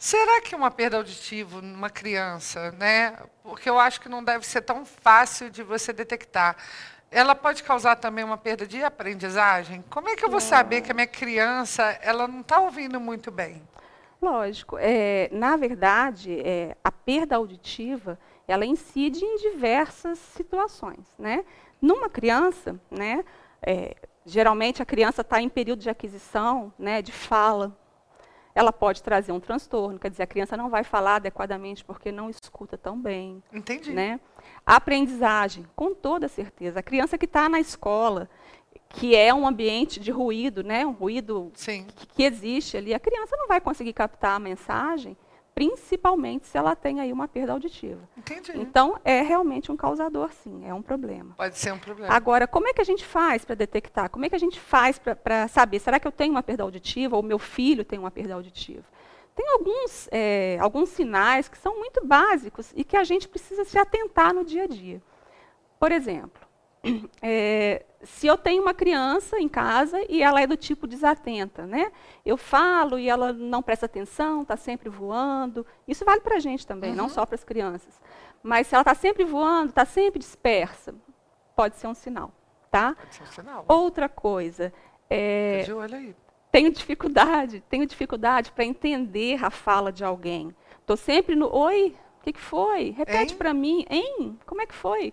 Será 0.00 0.40
que 0.40 0.56
uma 0.56 0.68
perda 0.68 0.96
auditiva 0.96 1.62
numa 1.62 1.90
criança, 1.90 2.72
né? 2.72 3.16
Porque 3.44 3.70
eu 3.70 3.78
acho 3.78 4.00
que 4.00 4.08
não 4.08 4.24
deve 4.24 4.44
ser 4.44 4.62
tão 4.62 4.84
fácil 4.84 5.48
de 5.48 5.62
você 5.62 5.92
detectar. 5.92 6.56
Ela 7.08 7.36
pode 7.36 7.62
causar 7.62 7.94
também 7.94 8.24
uma 8.24 8.36
perda 8.36 8.66
de 8.66 8.82
aprendizagem? 8.82 9.84
Como 9.88 10.08
é 10.08 10.16
que 10.16 10.24
eu 10.24 10.30
vou 10.30 10.40
saber 10.40 10.80
que 10.80 10.90
a 10.90 10.94
minha 10.94 11.06
criança 11.06 11.84
ela 12.02 12.26
não 12.26 12.40
está 12.40 12.58
ouvindo 12.58 12.98
muito 12.98 13.30
bem? 13.30 13.62
Lógico. 14.20 14.76
É, 14.80 15.28
na 15.30 15.56
verdade, 15.56 16.40
é, 16.40 16.76
a 16.82 16.90
perda 16.90 17.36
auditiva 17.36 18.18
ela 18.48 18.64
incide 18.64 19.22
em 19.22 19.36
diversas 19.36 20.18
situações. 20.18 21.06
Né? 21.18 21.44
Numa 21.80 22.08
criança, 22.08 22.80
né, 22.90 23.22
é, 23.62 23.94
geralmente 24.24 24.82
a 24.82 24.86
criança 24.86 25.20
está 25.20 25.40
em 25.40 25.48
período 25.50 25.80
de 25.80 25.90
aquisição, 25.90 26.72
né, 26.78 27.02
de 27.02 27.12
fala, 27.12 27.76
ela 28.54 28.72
pode 28.72 29.02
trazer 29.02 29.30
um 29.30 29.38
transtorno, 29.38 30.00
quer 30.00 30.10
dizer, 30.10 30.24
a 30.24 30.26
criança 30.26 30.56
não 30.56 30.68
vai 30.68 30.82
falar 30.82 31.16
adequadamente 31.16 31.84
porque 31.84 32.10
não 32.10 32.28
escuta 32.28 32.76
tão 32.76 33.00
bem. 33.00 33.40
Entendi. 33.52 33.92
Né? 33.92 34.18
A 34.66 34.76
aprendizagem, 34.76 35.64
com 35.76 35.94
toda 35.94 36.26
certeza. 36.26 36.80
A 36.80 36.82
criança 36.82 37.16
que 37.16 37.26
está 37.26 37.48
na 37.48 37.60
escola, 37.60 38.28
que 38.88 39.14
é 39.14 39.32
um 39.32 39.46
ambiente 39.46 40.00
de 40.00 40.10
ruído, 40.10 40.64
né, 40.64 40.84
um 40.84 40.92
ruído 40.92 41.52
que, 41.54 42.06
que, 42.08 42.22
existe 42.24 42.76
ali, 42.76 42.94
a 42.94 42.98
criança 42.98 43.36
não 43.36 43.46
vai 43.46 43.60
conseguir 43.60 43.92
captar 43.92 44.34
a 44.34 44.40
mensagem 44.40 45.16
principalmente 45.58 46.46
se 46.46 46.56
ela 46.56 46.76
tem 46.76 47.00
aí 47.00 47.12
uma 47.12 47.26
perda 47.26 47.52
auditiva. 47.52 47.98
Entendi. 48.16 48.52
Então, 48.54 48.96
é 49.04 49.22
realmente 49.22 49.72
um 49.72 49.76
causador, 49.76 50.30
sim, 50.32 50.64
é 50.64 50.72
um 50.72 50.80
problema. 50.80 51.34
Pode 51.36 51.58
ser 51.58 51.72
um 51.72 51.78
problema. 51.80 52.14
Agora, 52.14 52.46
como 52.46 52.68
é 52.68 52.72
que 52.72 52.80
a 52.80 52.84
gente 52.84 53.04
faz 53.04 53.44
para 53.44 53.56
detectar? 53.56 54.08
Como 54.08 54.24
é 54.24 54.28
que 54.28 54.36
a 54.36 54.38
gente 54.38 54.60
faz 54.60 55.00
para 55.00 55.48
saber? 55.48 55.80
Será 55.80 55.98
que 55.98 56.06
eu 56.06 56.12
tenho 56.12 56.30
uma 56.30 56.44
perda 56.44 56.62
auditiva 56.62 57.16
ou 57.16 57.24
meu 57.24 57.40
filho 57.40 57.84
tem 57.84 57.98
uma 57.98 58.08
perda 58.08 58.34
auditiva? 58.34 58.84
Tem 59.34 59.48
alguns, 59.50 60.08
é, 60.12 60.58
alguns 60.60 60.90
sinais 60.90 61.48
que 61.48 61.58
são 61.58 61.76
muito 61.76 62.06
básicos 62.06 62.72
e 62.76 62.84
que 62.84 62.96
a 62.96 63.02
gente 63.02 63.26
precisa 63.26 63.64
se 63.64 63.76
atentar 63.76 64.32
no 64.32 64.44
dia 64.44 64.62
a 64.62 64.68
dia. 64.68 65.02
Por 65.80 65.90
exemplo, 65.90 66.40
é, 67.22 67.84
se 68.02 68.26
eu 68.26 68.36
tenho 68.36 68.62
uma 68.62 68.74
criança 68.74 69.38
em 69.38 69.48
casa 69.48 70.00
e 70.08 70.22
ela 70.22 70.40
é 70.40 70.46
do 70.46 70.56
tipo 70.56 70.86
desatenta, 70.86 71.66
né? 71.66 71.90
Eu 72.24 72.36
falo 72.36 72.98
e 72.98 73.08
ela 73.08 73.32
não 73.32 73.62
presta 73.62 73.86
atenção, 73.86 74.42
está 74.42 74.56
sempre 74.56 74.88
voando. 74.88 75.66
Isso 75.86 76.04
vale 76.04 76.20
para 76.20 76.36
a 76.36 76.40
gente 76.40 76.66
também, 76.66 76.90
uhum. 76.90 76.96
não 76.96 77.08
só 77.08 77.26
para 77.26 77.34
as 77.34 77.44
crianças. 77.44 78.00
Mas 78.42 78.66
se 78.66 78.74
ela 78.74 78.82
está 78.82 78.94
sempre 78.94 79.24
voando, 79.24 79.70
está 79.70 79.84
sempre 79.84 80.18
dispersa, 80.18 80.94
pode 81.56 81.76
ser 81.76 81.88
um 81.88 81.94
sinal, 81.94 82.32
tá? 82.70 82.94
Pode 82.94 83.14
ser 83.14 83.22
um 83.22 83.26
sinal. 83.26 83.64
Outra 83.66 84.08
coisa, 84.08 84.72
é, 85.10 85.62
de 85.64 85.72
olho 85.72 85.96
aí. 85.96 86.16
tenho 86.52 86.70
dificuldade, 86.70 87.62
tenho 87.68 87.84
dificuldade 87.84 88.52
para 88.52 88.64
entender 88.64 89.44
a 89.44 89.50
fala 89.50 89.90
de 89.90 90.04
alguém. 90.04 90.54
Estou 90.80 90.96
sempre 90.96 91.34
no, 91.34 91.52
oi, 91.54 91.96
o 92.20 92.24
que, 92.24 92.32
que 92.32 92.40
foi? 92.40 92.90
Repete 92.90 93.34
para 93.34 93.52
mim, 93.52 93.84
hein? 93.90 94.38
Como 94.46 94.62
é 94.62 94.66
que 94.66 94.74
foi? 94.74 95.12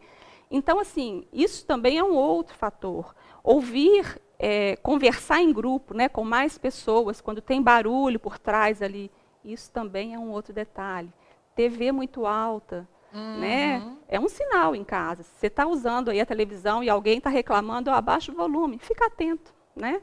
Então, 0.49 0.79
assim, 0.79 1.25
isso 1.33 1.65
também 1.65 1.97
é 1.97 2.03
um 2.03 2.15
outro 2.15 2.55
fator. 2.55 3.15
Ouvir, 3.43 4.21
é, 4.37 4.75
conversar 4.77 5.41
em 5.41 5.51
grupo, 5.51 5.93
né, 5.93 6.07
com 6.07 6.23
mais 6.23 6.57
pessoas, 6.57 7.21
quando 7.21 7.41
tem 7.41 7.61
barulho 7.61 8.19
por 8.19 8.37
trás 8.37 8.81
ali, 8.81 9.11
isso 9.43 9.71
também 9.71 10.13
é 10.13 10.19
um 10.19 10.31
outro 10.31 10.53
detalhe. 10.53 11.11
TV 11.55 11.91
muito 11.91 12.25
alta, 12.25 12.87
uhum. 13.13 13.39
né, 13.39 13.95
é 14.07 14.19
um 14.19 14.27
sinal 14.27 14.75
em 14.75 14.83
casa. 14.83 15.23
Se 15.23 15.29
você 15.39 15.47
está 15.47 15.65
usando 15.65 16.09
aí 16.09 16.19
a 16.19 16.25
televisão 16.25 16.83
e 16.83 16.89
alguém 16.89 17.17
está 17.17 17.29
reclamando, 17.29 17.89
abaixa 17.89 18.31
o 18.31 18.35
volume, 18.35 18.77
fica 18.77 19.05
atento, 19.05 19.53
né? 19.75 20.01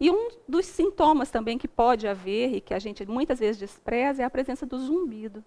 E 0.00 0.10
um 0.10 0.28
dos 0.46 0.64
sintomas 0.66 1.28
também 1.28 1.58
que 1.58 1.66
pode 1.66 2.06
haver 2.06 2.54
e 2.54 2.60
que 2.60 2.72
a 2.72 2.78
gente 2.78 3.04
muitas 3.04 3.40
vezes 3.40 3.58
despreza 3.58 4.22
é 4.22 4.24
a 4.24 4.30
presença 4.30 4.64
do 4.64 4.78
zumbido. 4.78 5.44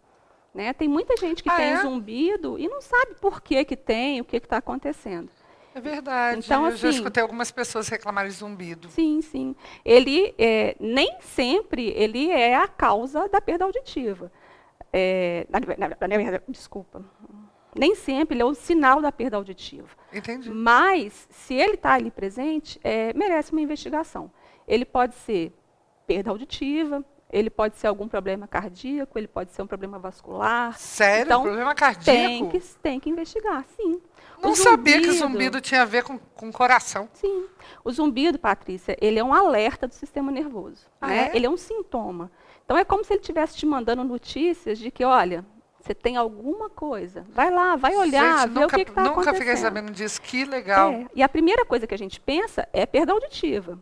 Né? 0.54 0.74
Tem 0.74 0.88
muita 0.88 1.16
gente 1.16 1.42
que 1.42 1.50
ah, 1.50 1.56
tem 1.56 1.66
é? 1.68 1.82
zumbido 1.82 2.60
e 2.60 2.68
não 2.68 2.82
sabe 2.82 3.16
por 3.22 3.42
que, 3.42 3.64
que 3.64 3.78
tem, 3.78 4.20
o 4.20 4.26
que 4.26 4.38
está 4.38 4.58
acontecendo. 4.58 5.30
É 5.74 5.80
verdade. 5.80 6.40
Então, 6.40 6.66
Eu 6.66 6.76
já 6.76 6.90
assim, 6.90 6.98
escutei 6.98 7.24
algumas 7.24 7.50
pessoas 7.52 7.88
reclamarem 7.88 8.30
de 8.30 8.38
zumbido. 8.38 8.90
Sim, 8.90 9.22
sim. 9.22 9.56
Ele 9.86 10.36
é, 10.38 10.76
nem 10.80 11.18
sempre 11.22 11.90
ele 11.96 12.30
é 12.30 12.56
a 12.56 12.68
causa 12.68 13.30
da 13.30 13.40
perda 13.40 13.64
auditiva. 13.64 14.32
É, 14.92 15.48
na, 15.50 15.60
na, 15.60 15.88
na, 15.88 16.42
desculpa. 16.50 17.04
Nem 17.74 17.96
sempre 17.96 18.36
ele 18.36 18.42
é 18.42 18.46
o 18.46 18.54
sinal 18.54 19.02
da 19.02 19.14
perda 19.14 19.38
auditiva. 19.38 19.88
Entendi. 20.12 20.50
Mas, 20.50 21.28
se 21.30 21.54
ele 21.54 21.76
está 21.76 21.94
ali 21.94 22.12
presente, 22.12 22.78
é, 22.84 23.14
merece 23.14 23.54
uma 23.54 23.62
investigação. 23.62 24.30
Ele 24.68 24.84
pode 24.84 25.16
ser 25.16 25.54
perda 26.06 26.32
auditiva, 26.32 27.06
ele 27.32 27.50
pode 27.50 27.78
ser 27.78 27.88
algum 27.88 28.08
problema 28.08 28.48
cardíaco, 28.48 29.18
ele 29.18 29.28
pode 29.28 29.52
ser 29.52 29.62
um 29.62 29.68
problema 29.68 29.98
vascular. 29.98 30.78
Sério? 30.78 31.26
Então, 31.26 31.44
problema 31.44 31.74
cardíaco? 31.74 32.06
Tem 32.06 32.50
que, 32.50 32.60
tem 32.82 33.00
que 33.00 33.10
investigar, 33.10 33.66
sim. 33.78 34.02
Não 34.42 34.56
sabia 34.56 35.00
que 35.00 35.08
o 35.08 35.14
zumbido 35.14 35.62
tinha 35.62 35.84
a 35.84 35.86
ver 35.86 36.04
com, 36.04 36.18
com 36.18 36.50
o 36.50 36.52
coração. 36.52 37.08
Sim. 37.14 37.46
O 37.84 37.92
zumbido, 37.92 38.40
Patrícia, 38.40 38.98
ele 39.00 39.20
é 39.20 39.24
um 39.24 39.34
alerta 39.34 39.88
do 39.88 39.94
sistema 39.94 40.32
nervoso. 40.32 40.88
Ah, 41.00 41.08
né? 41.08 41.30
é? 41.32 41.36
Ele 41.36 41.46
é 41.46 41.50
um 41.50 41.58
sintoma. 41.58 42.32
Então 42.66 42.78
é 42.78 42.84
como 42.84 43.04
se 43.04 43.14
ele 43.14 43.22
estivesse 43.22 43.56
te 43.56 43.66
mandando 43.66 44.04
notícias 44.04 44.80
de 44.80 44.90
que, 44.90 45.06
olha, 45.06 45.46
você 45.80 45.94
tem 45.94 46.18
alguma 46.18 46.70
coisa. 46.70 47.26
Vai 47.30 47.52
lá, 47.52 47.76
vai 47.76 47.96
olhar, 47.96 48.42
gente, 48.42 48.54
ver 48.54 48.60
nunca, 48.62 48.76
o 48.76 48.80
que 48.80 48.90
está 48.90 49.02
acontecendo. 49.04 49.26
Nunca 49.26 49.34
fiquei 49.34 49.58
sabendo 49.58 49.92
disso. 49.92 50.22
Que 50.22 50.46
legal. 50.46 50.92
É. 50.92 51.08
E 51.16 51.24
a 51.24 51.30
primeira 51.30 51.66
coisa 51.66 51.86
que 51.86 51.94
a 51.94 51.98
gente 51.98 52.20
pensa 52.20 52.68
é 52.74 52.86
perda 52.86 53.14
auditiva. 53.14 53.80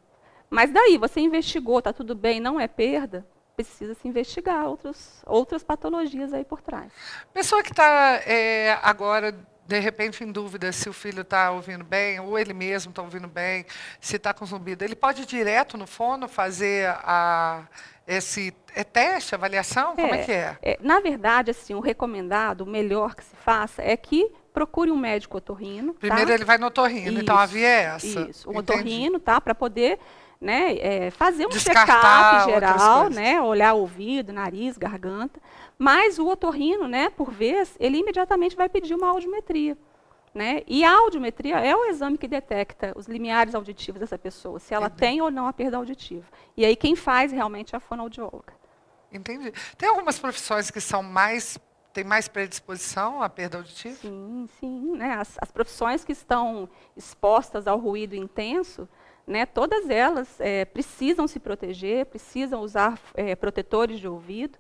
Mas 0.50 0.72
daí, 0.72 0.98
você 0.98 1.20
investigou, 1.20 1.80
está 1.80 1.94
tudo 1.94 2.16
bem, 2.16 2.40
não 2.40 2.60
é 2.60 2.68
perda, 2.68 3.26
precisa 3.64 3.94
se 3.94 4.08
investigar 4.08 4.68
outros, 4.68 5.22
outras 5.26 5.64
patologias 5.64 6.34
aí 6.34 6.46
por 6.46 6.62
trás. 6.62 6.92
Pessoa 7.34 7.62
que 7.62 7.72
está 7.72 8.22
é, 8.26 8.78
agora, 8.82 9.36
de 9.68 9.80
repente, 9.80 10.24
em 10.24 10.32
dúvida 10.32 10.72
se 10.72 10.88
o 10.88 10.94
filho 10.94 11.22
está 11.22 11.52
ouvindo 11.52 11.84
bem, 11.84 12.22
ou 12.22 12.40
ele 12.40 12.54
mesmo 12.54 12.92
está 12.92 13.02
ouvindo 13.02 13.28
bem, 13.28 13.66
se 14.00 14.16
está 14.16 14.34
com 14.34 14.46
zumbido, 14.46 14.86
ele 14.86 14.96
pode 14.96 15.24
ir 15.24 15.26
direto 15.26 15.78
no 15.78 15.86
fono 15.86 16.30
fazer 16.30 16.88
a, 16.88 17.68
esse 18.08 18.54
é 18.74 18.84
teste, 18.86 19.36
avaliação? 19.36 19.94
Como 19.96 20.16
é, 20.16 20.22
é 20.22 20.24
que 20.24 20.32
é? 20.32 20.58
é? 20.62 20.78
Na 20.82 21.02
verdade, 21.02 21.52
assim, 21.52 21.74
o 21.74 21.82
recomendado, 21.82 22.62
o 22.62 22.66
melhor 22.66 23.14
que 23.14 23.26
se 23.26 23.36
faça 23.36 23.82
é 23.84 23.98
que 23.98 24.32
procure 24.54 24.90
um 24.90 24.98
médico 24.98 25.38
otorrino. 25.38 25.94
Primeiro 25.96 26.28
tá? 26.28 26.34
ele 26.34 26.46
vai 26.46 26.58
no 26.58 26.68
otorrino, 26.68 27.12
isso, 27.12 27.22
então 27.22 27.38
a 27.38 27.46
via 27.46 27.68
é 27.68 27.82
essa. 27.84 28.22
Isso, 28.22 28.50
o 28.50 28.58
otorrino, 28.58 29.20
tá? 29.20 29.42
Para 29.42 29.54
poder 29.54 30.00
né, 30.40 30.78
é, 30.78 31.12
fazer 31.12 31.46
um 31.46 31.52
check-up 31.52 32.46
geral, 32.46 33.10
né, 33.10 33.42
olhar 33.42 33.74
ouvido, 33.74 34.32
nariz, 34.32 34.78
garganta, 34.78 35.40
mas 35.78 36.18
o 36.18 36.28
otorrino, 36.28 36.88
né, 36.88 37.10
por 37.10 37.32
vez, 37.32 37.76
ele 37.80 37.98
imediatamente 37.98 38.56
vai 38.56 38.70
pedir 38.70 38.94
uma 38.94 39.10
audiometria. 39.10 39.78
Né? 40.34 40.62
E 40.68 40.84
a 40.84 40.96
audiometria 40.96 41.60
é 41.60 41.76
o 41.76 41.86
exame 41.86 42.18
que 42.18 42.28
detecta 42.28 42.94
os 42.96 43.08
limiares 43.08 43.56
auditivos 43.56 44.00
dessa 44.00 44.18
pessoa, 44.18 44.60
se 44.60 44.74
ela 44.74 44.86
Entendi. 44.86 45.00
tem 45.00 45.22
ou 45.22 45.32
não 45.32 45.48
a 45.48 45.54
perda 45.54 45.78
auditiva. 45.78 46.26
E 46.56 46.64
aí 46.64 46.76
quem 46.76 46.96
faz 46.96 47.32
realmente 47.32 47.74
é 47.74 47.78
a 47.78 47.80
fonoaudióloga. 47.80 48.54
Entendi. 49.12 49.52
Tem 49.76 49.90
algumas 49.90 50.20
profissões 50.20 50.70
que 50.70 50.80
são 50.80 51.02
mais 51.02 51.58
tem 51.92 52.04
mais 52.04 52.28
predisposição 52.28 53.22
à 53.22 53.28
perda 53.28 53.58
auditiva? 53.58 53.96
Sim, 53.96 54.48
sim. 54.60 54.96
Né? 54.96 55.16
As, 55.16 55.36
as 55.42 55.52
profissões 55.52 56.06
que 56.06 56.12
estão 56.12 56.70
expostas 56.96 57.66
ao 57.66 57.80
ruído 57.80 58.16
intenso, 58.16 58.88
né, 59.30 59.46
todas 59.46 59.88
elas 59.92 60.28
é, 60.42 60.66
precisam 60.66 61.28
se 61.28 61.40
proteger, 61.40 62.08
precisam 62.08 62.62
usar 62.62 63.00
é, 63.14 63.36
protetores 63.36 64.00
de 64.00 64.08
ouvido. 64.08 64.58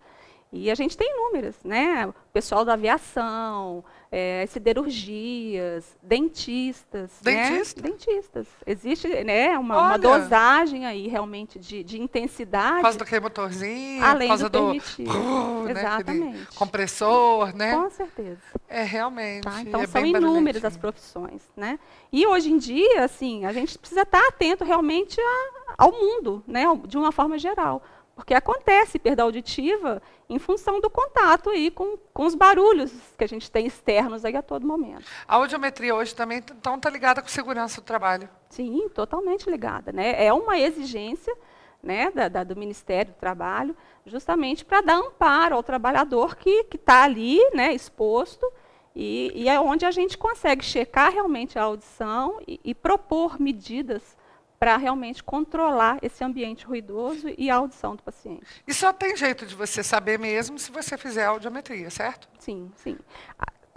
E 0.51 0.71
a 0.71 0.75
gente 0.75 0.97
tem 0.97 1.07
inúmeras, 1.11 1.55
né? 1.63 2.07
O 2.07 2.13
pessoal 2.33 2.65
da 2.65 2.73
aviação, 2.73 3.83
é, 4.11 4.47
siderurgias, 4.47 5.95
dentistas. 6.01 7.11
Dentistas? 7.21 7.83
Né? 7.83 7.89
Dentistas. 7.91 8.47
Existe 8.65 9.07
né, 9.23 9.57
uma, 9.59 9.79
uma, 9.79 9.97
dosagem 9.97 10.87
aí 10.87 11.07
realmente 11.07 11.59
de, 11.59 11.83
de 11.83 12.01
intensidade. 12.01 12.77
Por 12.77 12.81
causa 12.81 12.97
daquele 12.97 13.21
motorzinho, 13.21 14.03
além 14.03 14.27
por 14.27 14.31
causa 14.31 14.49
do, 14.49 14.59
permitido. 14.59 15.11
do 15.11 15.69
Exatamente. 15.69 16.37
Né, 16.37 16.47
compressor, 16.55 17.55
né? 17.55 17.75
Com 17.75 17.89
certeza. 17.91 18.41
É 18.67 18.81
realmente. 18.81 19.43
Tá? 19.43 19.61
Então 19.61 19.81
é 19.81 19.87
são 19.87 20.03
inúmeras 20.03 20.65
as 20.65 20.75
profissões, 20.75 21.43
né? 21.55 21.77
E 22.11 22.25
hoje 22.25 22.51
em 22.51 22.57
dia, 22.57 23.03
assim, 23.03 23.45
a 23.45 23.53
gente 23.53 23.77
precisa 23.77 24.01
estar 24.01 24.27
atento 24.27 24.63
realmente 24.63 25.21
a, 25.21 25.75
ao 25.77 25.91
mundo, 25.91 26.43
né? 26.47 26.63
De 26.87 26.97
uma 26.97 27.11
forma 27.11 27.37
geral. 27.37 27.83
Porque 28.19 28.33
acontece 28.33 28.99
perda 28.99 29.23
auditiva 29.23 30.01
em 30.29 30.37
função 30.37 30.81
do 30.81 30.89
contato 30.89 31.49
aí 31.49 31.71
com, 31.71 31.97
com 32.13 32.25
os 32.25 32.35
barulhos 32.35 32.91
que 33.17 33.23
a 33.23 33.27
gente 33.27 33.49
tem 33.49 33.65
externos 33.65 34.25
aí 34.25 34.35
a 34.35 34.41
todo 34.41 34.67
momento. 34.67 35.05
A 35.25 35.35
audiometria 35.35 35.95
hoje 35.95 36.13
também 36.13 36.39
então 36.39 36.75
está 36.75 36.89
ligada 36.89 37.21
com 37.21 37.29
segurança 37.29 37.79
do 37.79 37.85
trabalho? 37.85 38.29
Sim, 38.49 38.89
totalmente 38.93 39.49
ligada. 39.49 39.93
Né? 39.93 40.21
É 40.21 40.33
uma 40.33 40.59
exigência 40.59 41.33
né, 41.81 42.11
da, 42.11 42.27
da, 42.27 42.43
do 42.43 42.57
Ministério 42.57 43.13
do 43.13 43.17
Trabalho, 43.17 43.73
justamente 44.05 44.65
para 44.65 44.81
dar 44.81 44.97
amparo 44.97 45.55
ao 45.55 45.63
trabalhador 45.63 46.35
que 46.35 46.67
está 46.75 47.03
ali 47.03 47.39
né, 47.53 47.73
exposto 47.73 48.45
e, 48.93 49.31
e, 49.33 49.47
é 49.47 49.57
onde 49.61 49.85
a 49.85 49.91
gente 49.91 50.17
consegue 50.17 50.65
checar 50.65 51.13
realmente 51.13 51.57
a 51.57 51.63
audição 51.63 52.41
e, 52.45 52.59
e 52.65 52.75
propor 52.75 53.39
medidas 53.39 54.17
para 54.59 54.75
realmente 54.75 55.23
controlar 55.23 55.97
esse 56.01 56.21
ambiente 56.23 56.65
ruidoso 56.65 57.33
e 57.37 57.49
a 57.49 57.55
audição 57.55 57.95
do 57.95 58.03
paciente. 58.03 58.61
E 58.67 58.73
só 58.73 58.91
tem 58.91 59.15
jeito 59.15 59.45
de 59.45 59.55
você 59.55 59.81
saber 59.81 60.19
mesmo 60.19 60.59
se 60.59 60.69
você 60.69 60.97
fizer 60.97 61.25
a 61.25 61.29
audiometria, 61.29 61.89
certo? 61.89 62.27
Sim, 62.37 62.69
sim. 62.75 62.97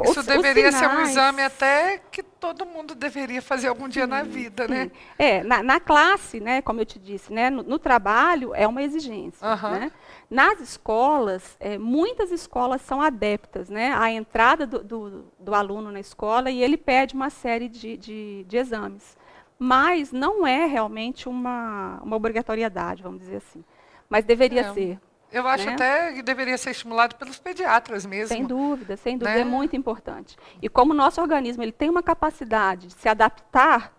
Isso 0.02 0.18
os, 0.18 0.26
deveria 0.26 0.70
os 0.70 0.74
sinais... 0.74 0.92
ser 0.92 0.98
um 0.98 1.02
exame 1.04 1.42
até 1.42 1.98
que 2.10 2.24
todo 2.24 2.66
mundo 2.66 2.96
deveria 2.96 3.40
fazer 3.40 3.68
algum 3.68 3.88
dia 3.88 4.04
sim, 4.04 4.10
na 4.10 4.22
vida, 4.24 4.64
sim. 4.64 4.72
né? 4.72 4.90
É, 5.16 5.44
na, 5.44 5.62
na, 5.62 5.78
classe, 5.78 6.40
né, 6.40 6.60
como 6.60 6.80
eu 6.80 6.86
te 6.86 6.98
disse, 6.98 7.32
né, 7.32 7.48
no, 7.48 7.62
no 7.62 7.78
trabalho 7.78 8.52
é 8.52 8.66
uma 8.66 8.82
exigência. 8.82 9.46
Uhum. 9.46 9.70
Né? 9.70 9.92
Nas 10.28 10.60
escolas, 10.60 11.56
é, 11.60 11.78
muitas 11.78 12.32
escolas 12.32 12.82
são 12.82 13.00
adeptas 13.00 13.68
né, 13.68 13.94
à 13.94 14.10
entrada 14.10 14.66
do, 14.66 14.82
do, 14.82 15.24
do, 15.38 15.54
aluno 15.54 15.92
na 15.92 16.00
escola 16.00 16.50
e 16.50 16.60
ele 16.60 16.76
pede 16.76 17.14
uma 17.14 17.30
série 17.30 17.68
de, 17.68 17.96
de, 17.96 18.44
de 18.48 18.56
exames 18.56 19.16
mas 19.62 20.10
não 20.10 20.44
é 20.44 20.66
realmente 20.66 21.28
uma, 21.28 22.00
uma 22.02 22.16
obrigatoriedade, 22.16 23.00
vamos 23.00 23.20
dizer 23.20 23.36
assim. 23.36 23.64
Mas 24.08 24.24
deveria 24.24 24.62
é, 24.62 24.72
ser. 24.74 25.00
Eu 25.30 25.46
acho 25.46 25.66
né? 25.66 25.74
até 25.74 26.12
que 26.14 26.20
deveria 26.22 26.58
ser 26.58 26.72
estimulado 26.72 27.14
pelos 27.14 27.38
pediatras 27.38 28.04
mesmo. 28.04 28.26
Sem 28.26 28.44
dúvida, 28.44 28.96
sem 28.96 29.16
dúvida, 29.16 29.30
é 29.30 29.36
né? 29.36 29.40
é 29.42 29.44
muito 29.44 29.76
importante. 29.76 30.36
E 30.60 30.68
como 30.68 30.92
o 30.92 30.96
nosso 30.96 31.20
organismo 31.20 31.62
ele 31.62 31.70
tem 31.70 31.88
uma 31.88 32.02
capacidade 32.02 32.88
de 32.88 32.94
se 32.94 33.08
adaptar, 33.08 33.92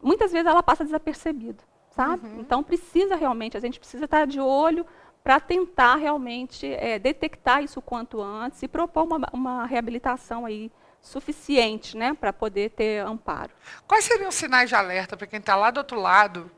muitas 0.00 0.30
vezes 0.30 0.46
ela 0.46 0.62
passa 0.62 0.84
desapercebida, 0.84 1.64
sabe? 1.90 2.24
Uhum. 2.28 2.38
Então 2.38 2.62
precisa 2.62 3.16
realmente, 3.16 3.56
a 3.56 3.60
gente 3.60 3.80
precisa 3.80 4.04
estar 4.04 4.24
de 4.24 4.38
olho 4.38 4.86
para 5.24 5.40
tentar 5.40 5.96
realmente 5.96 6.72
é, 6.74 6.96
detectar 7.00 7.60
isso 7.60 7.80
o 7.80 7.82
quanto 7.82 8.22
antes 8.22 8.62
e 8.62 8.68
propor 8.68 9.02
uma, 9.02 9.28
uma 9.32 9.66
reabilitação 9.66 10.46
aí 10.46 10.70
suficiente 11.02 11.96
né, 11.96 12.14
para 12.14 12.32
poder 12.32 12.70
ter 12.70 13.04
amparo. 13.04 13.50
Quais 13.86 14.04
seriam 14.04 14.28
os 14.28 14.34
sinais 14.36 14.68
de 14.68 14.74
alerta 14.76 15.16
para 15.16 15.26
quem 15.26 15.40
está 15.40 15.56
lá 15.56 15.70
do 15.70 15.78
outro 15.78 16.00
lado 16.00 16.50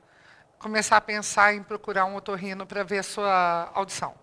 começar 0.59 0.99
a 0.99 1.01
pensar 1.01 1.55
em 1.55 1.63
procurar 1.63 2.05
um 2.05 2.15
otorrino 2.15 2.67
para 2.67 2.85
ver 2.85 2.99
a 2.99 3.03
sua 3.03 3.71
audição? 3.75 4.15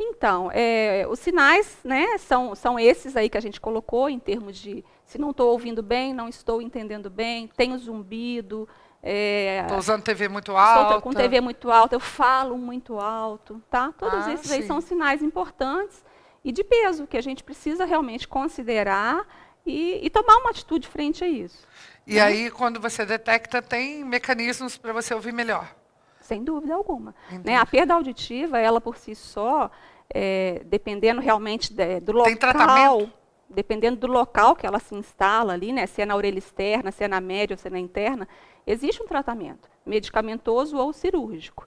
Então, 0.00 0.48
é, 0.54 1.04
os 1.10 1.18
sinais 1.18 1.78
né, 1.82 2.16
são, 2.18 2.54
são 2.54 2.78
esses 2.78 3.16
aí 3.16 3.28
que 3.28 3.36
a 3.36 3.40
gente 3.40 3.60
colocou 3.60 4.08
em 4.08 4.18
termos 4.18 4.56
de 4.56 4.84
se 5.04 5.18
não 5.18 5.30
estou 5.30 5.50
ouvindo 5.50 5.82
bem, 5.82 6.14
não 6.14 6.28
estou 6.28 6.62
entendendo 6.62 7.10
bem, 7.10 7.48
tenho 7.48 7.76
zumbido. 7.78 8.68
Estou 9.02 9.76
é, 9.76 9.78
usando 9.78 10.02
TV 10.02 10.28
muito 10.28 10.56
alta. 10.56 10.82
Estou 10.82 11.02
com 11.02 11.12
TV 11.12 11.40
muito 11.40 11.70
alta, 11.70 11.96
eu 11.96 12.00
falo 12.00 12.56
muito 12.56 13.00
alto. 13.00 13.60
Tá? 13.68 13.92
Todos 13.98 14.26
ah, 14.26 14.32
esses 14.32 14.46
sim. 14.46 14.54
aí 14.54 14.62
são 14.62 14.80
sinais 14.80 15.20
importantes 15.20 16.04
e 16.44 16.52
de 16.52 16.62
peso 16.62 17.06
que 17.06 17.16
a 17.16 17.20
gente 17.20 17.42
precisa 17.42 17.84
realmente 17.84 18.28
considerar 18.28 19.26
e, 19.70 20.06
e 20.06 20.10
tomar 20.10 20.36
uma 20.38 20.50
atitude 20.50 20.88
frente 20.88 21.22
a 21.24 21.28
isso. 21.28 21.66
E 22.06 22.14
né? 22.14 22.22
aí, 22.22 22.50
quando 22.50 22.80
você 22.80 23.04
detecta, 23.04 23.60
tem 23.60 24.04
mecanismos 24.04 24.76
para 24.76 24.92
você 24.92 25.12
ouvir 25.14 25.32
melhor. 25.32 25.74
Sem 26.20 26.42
dúvida 26.42 26.74
alguma. 26.74 27.14
Né? 27.44 27.56
A 27.56 27.64
perda 27.64 27.94
auditiva, 27.94 28.58
ela 28.58 28.80
por 28.80 28.96
si 28.96 29.14
só, 29.14 29.70
é, 30.12 30.62
dependendo 30.64 31.20
realmente 31.20 31.72
de, 31.72 32.00
do 32.00 32.12
local. 32.12 32.26
Tem 32.26 32.36
tratamento? 32.36 33.12
Dependendo 33.50 33.96
do 33.96 34.06
local 34.06 34.54
que 34.54 34.66
ela 34.66 34.78
se 34.78 34.94
instala 34.94 35.54
ali, 35.54 35.72
né, 35.72 35.86
se 35.86 36.02
é 36.02 36.06
na 36.06 36.14
orelha 36.14 36.38
externa, 36.38 36.92
se 36.92 37.02
é 37.02 37.08
na 37.08 37.18
média 37.18 37.54
ou 37.54 37.58
se 37.58 37.66
é 37.66 37.70
na 37.70 37.78
interna, 37.78 38.28
existe 38.66 39.02
um 39.02 39.06
tratamento, 39.06 39.70
medicamentoso 39.86 40.76
ou 40.76 40.92
cirúrgico. 40.92 41.66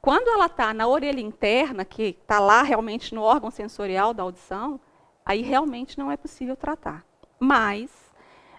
Quando 0.00 0.28
ela 0.28 0.46
está 0.46 0.74
na 0.74 0.86
orelha 0.86 1.20
interna, 1.20 1.84
que 1.84 2.18
está 2.20 2.38
lá 2.38 2.62
realmente 2.62 3.14
no 3.14 3.22
órgão 3.22 3.50
sensorial 3.50 4.12
da 4.12 4.22
audição, 4.22 4.78
aí 5.24 5.42
realmente 5.42 5.98
não 5.98 6.10
é 6.10 6.16
possível 6.16 6.56
tratar. 6.56 7.04
Mas 7.38 7.90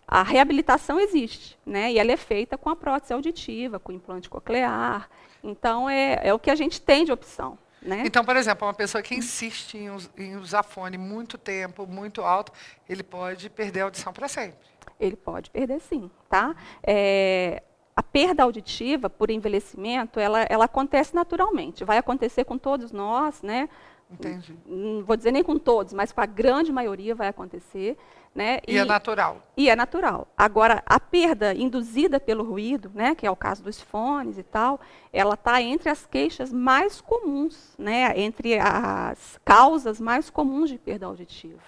a 0.08 0.22
reabilitação 0.22 1.00
existe, 1.00 1.58
né? 1.65 1.91
E 1.91 2.00
ela 2.00 2.12
é 2.12 2.17
feita 2.17 2.58
com 2.58 2.70
a 2.70 2.75
prótese 2.75 3.13
auditiva, 3.13 3.79
com 3.79 3.91
o 3.91 3.96
implante 3.96 4.29
coclear. 4.29 5.10
Então, 5.43 5.89
é, 5.89 6.20
é 6.24 6.34
o 6.34 6.39
que 6.39 6.51
a 6.51 6.55
gente 6.55 6.82
tem 6.82 7.05
de 7.05 7.12
opção. 7.12 7.58
Né? 7.82 8.03
Então, 8.05 8.24
por 8.24 8.36
exemplo, 8.38 8.65
uma 8.65 8.74
pessoa 8.74 9.01
que 9.01 9.13
insiste 9.13 9.75
em, 9.77 9.89
em 10.17 10.38
usar 10.38 10.63
fone 10.63 10.98
muito 10.98 11.38
tempo, 11.38 11.86
muito 11.86 12.22
alto, 12.22 12.51
ele 12.88 13.03
pode 13.03 13.50
perder 13.50 13.82
a 13.82 13.84
audição 13.86 14.13
para 14.13 14.27
sempre. 14.27 14.60
Ele 15.00 15.17
pode 15.17 15.50
perder 15.50 15.82
sim, 15.82 16.10
tá? 16.29 16.55
É, 16.82 17.62
a 17.96 18.01
perda 18.01 18.43
auditiva 18.43 19.10
por 19.10 19.29
envelhecimento, 19.29 20.20
ela, 20.20 20.43
ela 20.50 20.65
acontece 20.65 21.13
naturalmente. 21.13 21.84
Vai 21.84 21.98
acontecer 21.98 22.46
com 22.46 22.58
todos 22.58 22.91
nós, 22.91 23.41
né? 23.41 23.67
Entendi. 24.13 24.55
Não 24.65 25.03
vou 25.03 25.17
dizer 25.17 25.32
nem 25.32 25.43
com 25.43 25.58
todos, 25.58 25.93
mas 25.93 26.12
com 26.12 26.22
a 26.22 26.25
grande 26.25 26.72
maioria 26.72 27.15
vai 27.15 27.27
acontecer. 27.27 27.98
Né? 28.34 28.60
E, 28.67 28.72
é 28.72 28.75
e, 28.75 28.77
é 28.79 28.86
natural. 28.86 29.43
E 29.55 29.70
é 29.70 29.75
natural. 29.75 30.27
Agora, 30.36 30.82
a 30.88 31.00
perda 31.00 31.53
induzida 31.53 32.20
pelo 32.20 32.43
ruído, 32.43 32.91
né, 32.93 33.13
que 33.13 33.27
é 33.27 33.29
o 33.29 33.36
caso 33.36 33.62
dos 33.62 33.79
fones 33.79 34.39
e 34.39 34.43
tal, 34.43 34.79
ela 35.12 35.36
está 35.36 35.62
entre 35.62 35.88
as 35.89 36.08
queixas 36.08 36.51
mais 36.51 37.00
comuns, 37.00 37.75
né, 37.77 38.20
entre 38.20 38.58
as 38.58 39.39
causas 39.46 40.01
mais 40.01 40.32
comuns 40.32 40.72
de 40.72 40.79
perda 40.79 41.05
auditiva. 41.05 41.62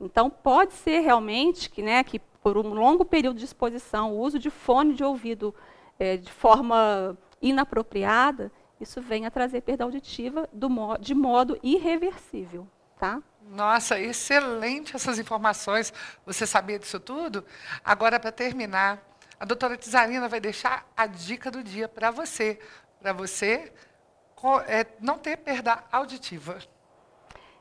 Então, 0.00 0.30
pode 0.30 0.74
ser 0.74 1.00
realmente 1.00 1.68
que, 1.68 1.82
né, 1.82 2.04
que 2.04 2.20
por 2.40 2.56
um 2.56 2.72
longo 2.74 3.04
período 3.04 3.38
de 3.38 3.44
exposição, 3.44 4.12
o 4.12 4.20
uso 4.20 4.38
de 4.38 4.50
fone 4.50 4.94
de 4.94 5.02
ouvido 5.02 5.52
é, 5.98 6.16
de 6.16 6.30
forma 6.30 7.18
inapropriada, 7.42 8.52
isso 8.80 9.00
vem 9.00 9.26
a 9.26 9.30
trazer 9.30 9.62
perda 9.62 9.84
auditiva 9.84 10.48
mo 10.52 10.96
de 10.98 11.14
modo 11.14 11.58
irreversível. 11.62 12.66
Tá? 12.98 13.22
Nossa, 13.42 14.00
excelente 14.00 14.96
essas 14.96 15.18
informações. 15.18 15.92
Você 16.24 16.46
sabia 16.46 16.78
disso 16.78 16.98
tudo? 16.98 17.44
Agora, 17.84 18.18
para 18.18 18.32
terminar, 18.32 19.02
a 19.38 19.44
doutora 19.44 19.76
Tizarina 19.76 20.28
vai 20.28 20.40
deixar 20.40 20.86
a 20.96 21.06
dica 21.06 21.50
do 21.50 21.62
dia 21.62 21.88
para 21.88 22.10
você, 22.10 22.58
para 23.00 23.12
você 23.12 23.72
é, 24.66 24.86
não 25.00 25.18
ter 25.18 25.36
perda 25.36 25.84
auditiva. 25.92 26.58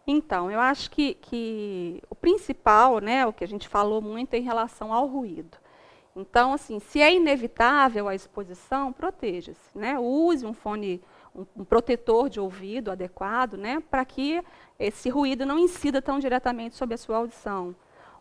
Então, 0.08 0.52
eu 0.52 0.60
acho 0.60 0.92
que, 0.92 1.16
que 1.16 2.02
o 2.10 2.16
principal, 2.16 3.00
né, 3.00 3.26
o 3.26 3.34
que 3.34 3.44
a 3.44 3.48
gente 3.48 3.68
falou 3.68 4.02
muito 4.02 4.36
é 4.36 4.38
em 4.38 4.44
relação 4.44 4.94
ao 4.94 5.08
ruído. 5.08 5.58
Então, 6.16 6.54
assim, 6.54 6.80
se 6.80 7.02
é 7.02 7.14
inevitável 7.14 8.08
a 8.08 8.16
exposição, 8.16 8.94
proteja-se. 8.94 9.78
Né? 9.78 10.00
Use 10.00 10.46
um 10.46 10.54
fone, 10.54 11.02
um, 11.36 11.46
um 11.58 11.66
protetor 11.66 12.30
de 12.30 12.40
ouvido 12.40 12.90
adequado, 12.90 13.58
né, 13.58 13.84
para 13.92 14.06
que 14.06 14.42
esse 14.80 15.10
ruído 15.10 15.46
não 15.46 15.60
incida 15.60 16.02
tão 16.02 16.18
diretamente 16.18 16.76
sobre 16.76 16.96
a 16.96 16.98
sua 16.98 17.18
audição. 17.18 17.76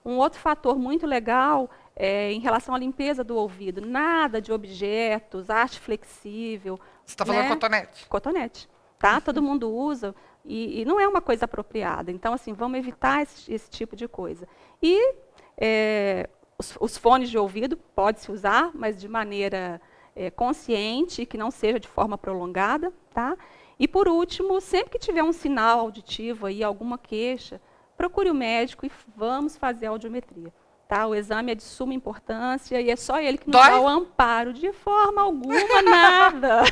Um 0.05 0.19
outro 0.19 0.39
fator 0.41 0.79
muito 0.79 1.07
legal 1.07 1.71
é 1.97 2.33
em 2.33 2.41
relação 2.41 2.75
à 2.75 2.79
limpeza 2.79 3.25
do 3.25 3.37
ouvido. 3.37 3.81
Nada 3.81 4.41
de 4.41 4.53
objetos, 4.53 5.49
arte 5.49 5.81
flexível. 5.81 6.79
Você 7.05 7.15
está 7.15 7.25
falando 7.25 7.45
né? 7.45 7.49
cotonete? 7.49 8.09
Cotonete. 8.09 8.69
Tá? 8.99 9.21
Todo 9.23 9.41
mundo 9.41 9.71
usa 9.73 10.15
e, 10.45 10.83
e, 10.83 10.85
não 10.85 11.01
é 11.01 11.09
uma 11.09 11.23
coisa 11.23 11.47
apropriada. 11.47 12.11
Então, 12.11 12.35
assim, 12.35 12.53
vamos 12.53 12.79
evitar 12.79 13.23
esse, 13.23 13.51
esse 13.51 13.71
tipo 13.71 13.97
de 13.97 14.07
coisa. 14.07 14.47
E 14.83 15.15
é, 15.57 16.29
os, 16.59 16.77
os, 16.81 16.97
fones 16.97 17.31
de 17.31 17.39
ouvido 17.39 17.77
pode-se 17.77 18.31
usar, 18.31 18.71
mas 18.75 19.01
de 19.01 19.09
maneira 19.09 19.81
é, 20.15 20.31
consciente, 20.31 21.27
que 21.27 21.39
não 21.39 21.51
seja 21.51 21.81
de 21.81 21.89
forma 21.89 22.17
prolongada. 22.17 22.93
Tá? 23.13 23.37
E 23.79 23.89
por 23.89 24.09
último, 24.09 24.61
sempre 24.61 24.91
que 24.91 24.99
tiver 24.99 25.23
um 25.23 25.33
sinal 25.33 25.81
auditivo 25.81 26.47
aí, 26.47 26.63
alguma 26.63 26.99
queixa, 26.99 27.61
procure 27.97 28.31
o 28.31 28.35
médico 28.35 28.87
e 28.87 28.93
vamos 29.17 29.57
fazer 29.57 29.87
a 29.87 29.91
audiometria. 29.91 30.53
Tá? 30.89 31.07
O 31.07 31.15
exame 31.15 31.53
é 31.53 31.55
de 31.55 31.63
suma 31.63 31.95
importância 31.95 32.81
e 32.81 32.91
é 32.91 32.97
só 32.97 33.19
ele 33.19 33.39
que 33.39 33.47
nos 33.47 33.57
Dói? 33.57 33.71
dá 33.71 33.81
o 33.81 33.89
amparo. 33.89 34.53
De 34.53 34.73
forma 34.73 35.23
alguma, 35.23 35.83
nada. 35.83 36.63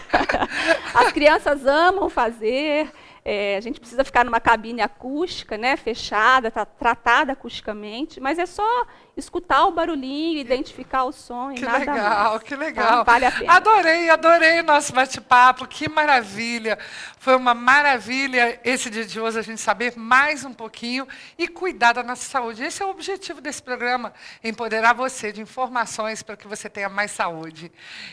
As 0.94 1.10
crianças 1.12 1.66
amam 1.66 2.10
fazer. 2.10 2.92
É, 3.24 3.56
a 3.56 3.60
gente 3.60 3.78
precisa 3.78 4.04
ficar 4.04 4.24
numa 4.24 4.40
cabine 4.40 4.80
acústica, 4.80 5.56
né, 5.56 5.76
fechada, 5.76 6.50
tá, 6.50 6.64
tratada 6.66 7.32
acusticamente, 7.32 8.18
mas 8.18 8.36
é 8.36 8.46
só 8.46 8.86
escutar 9.16 9.66
o 9.66 9.72
barulhinho, 9.72 10.38
identificar 10.38 11.04
o 11.04 11.12
som. 11.12 11.54
Que 11.54 11.62
nada 11.62 11.78
legal, 11.78 12.30
mais, 12.30 12.42
que 12.42 12.56
tá? 12.56 12.60
legal. 12.60 13.04
Tá? 13.04 13.12
Vale 13.12 13.26
a 13.26 13.30
pena. 13.30 13.52
Adorei, 13.52 14.10
adorei 14.10 14.60
o 14.60 14.64
nosso 14.64 14.92
bate-papo, 14.92 15.66
que 15.68 15.88
maravilha. 15.88 16.78
Foi 17.18 17.36
uma 17.36 17.54
maravilha 17.54 18.58
esse 18.64 18.90
dia 18.90 19.04
de 19.04 19.20
hoje, 19.20 19.38
a 19.38 19.42
gente 19.42 19.60
saber 19.60 19.96
mais 19.96 20.44
um 20.44 20.52
pouquinho 20.52 21.06
e 21.38 21.46
cuidar 21.46 21.92
da 21.92 22.02
nossa 22.02 22.28
saúde. 22.28 22.64
Esse 22.64 22.82
é 22.82 22.86
o 22.86 22.90
objetivo 22.90 23.40
desse 23.40 23.62
programa, 23.62 24.12
empoderar 24.42 24.94
você 24.94 25.30
de 25.30 25.40
informações 25.40 26.22
para 26.22 26.36
que 26.36 26.48
você 26.48 26.68
tenha 26.68 26.88
mais 26.88 27.12
saúde. 27.12 27.70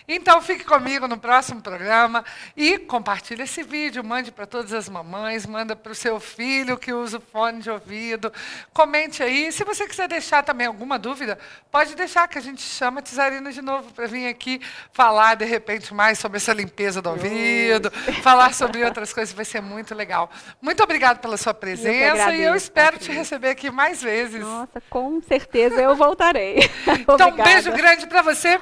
Então, 0.08 0.41
fique 0.41 0.63
comigo 0.63 1.08
no 1.08 1.17
próximo 1.17 1.62
programa 1.62 2.24
e 2.56 2.78
compartilhe 2.78 3.43
esse 3.43 3.63
vídeo, 3.63 4.04
mande 4.04 4.32
para 4.32 4.45
todas 4.45 4.74
as 4.74 4.89
mamães, 5.04 5.46
manda 5.46 5.76
para 5.76 5.92
o 5.92 5.96
seu 5.96 6.20
filho 6.20 6.78
que 6.78 6.92
usa 6.92 7.18
o 7.18 7.22
fone 7.22 7.62
de 7.62 7.70
ouvido. 7.70 8.32
Comente 8.74 9.24
aí. 9.24 9.52
Se 9.52 9.64
você 9.64 9.88
quiser 9.88 10.08
deixar 10.08 10.44
também 10.44 10.68
alguma 10.68 11.00
dúvida, 11.00 11.38
pode 11.72 11.96
deixar 11.96 12.28
que 12.28 12.38
a 12.38 12.42
gente 12.42 12.62
chama 12.62 13.00
a 13.00 13.04
Tizarina 13.04 13.52
de 13.52 13.62
novo 13.62 13.94
para 13.94 14.08
vir 14.08 14.28
aqui 14.28 14.62
falar, 14.92 15.36
de 15.36 15.46
repente, 15.46 15.94
mais 15.94 16.20
sobre 16.20 16.38
essa 16.38 16.54
limpeza 16.54 17.02
do 17.02 17.10
ouvido, 17.10 17.90
falar 18.22 18.54
sobre 18.54 18.84
outras 18.84 19.14
coisas. 19.14 19.34
Vai 19.34 19.46
ser 19.46 19.62
muito 19.62 19.96
legal. 19.96 20.30
Muito 20.62 20.84
obrigada 20.84 21.20
pela 21.20 21.38
sua 21.38 21.54
presença 21.54 21.90
eu 21.90 22.14
agradeço, 22.14 22.42
e 22.42 22.44
eu 22.44 22.56
espero 22.56 22.98
te 22.98 23.12
receber 23.12 23.50
aqui 23.50 23.72
mais 23.72 24.02
vezes. 24.02 24.42
Nossa, 24.42 24.82
com 24.90 25.22
certeza 25.22 25.82
eu 25.82 25.96
voltarei. 25.96 26.70
então, 27.00 27.30
um 27.30 27.44
beijo 27.44 27.72
grande 27.72 28.06
para 28.08 28.22
você. 28.22 28.60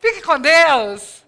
Fique 0.00 0.22
com 0.22 0.38
Deus. 0.38 1.24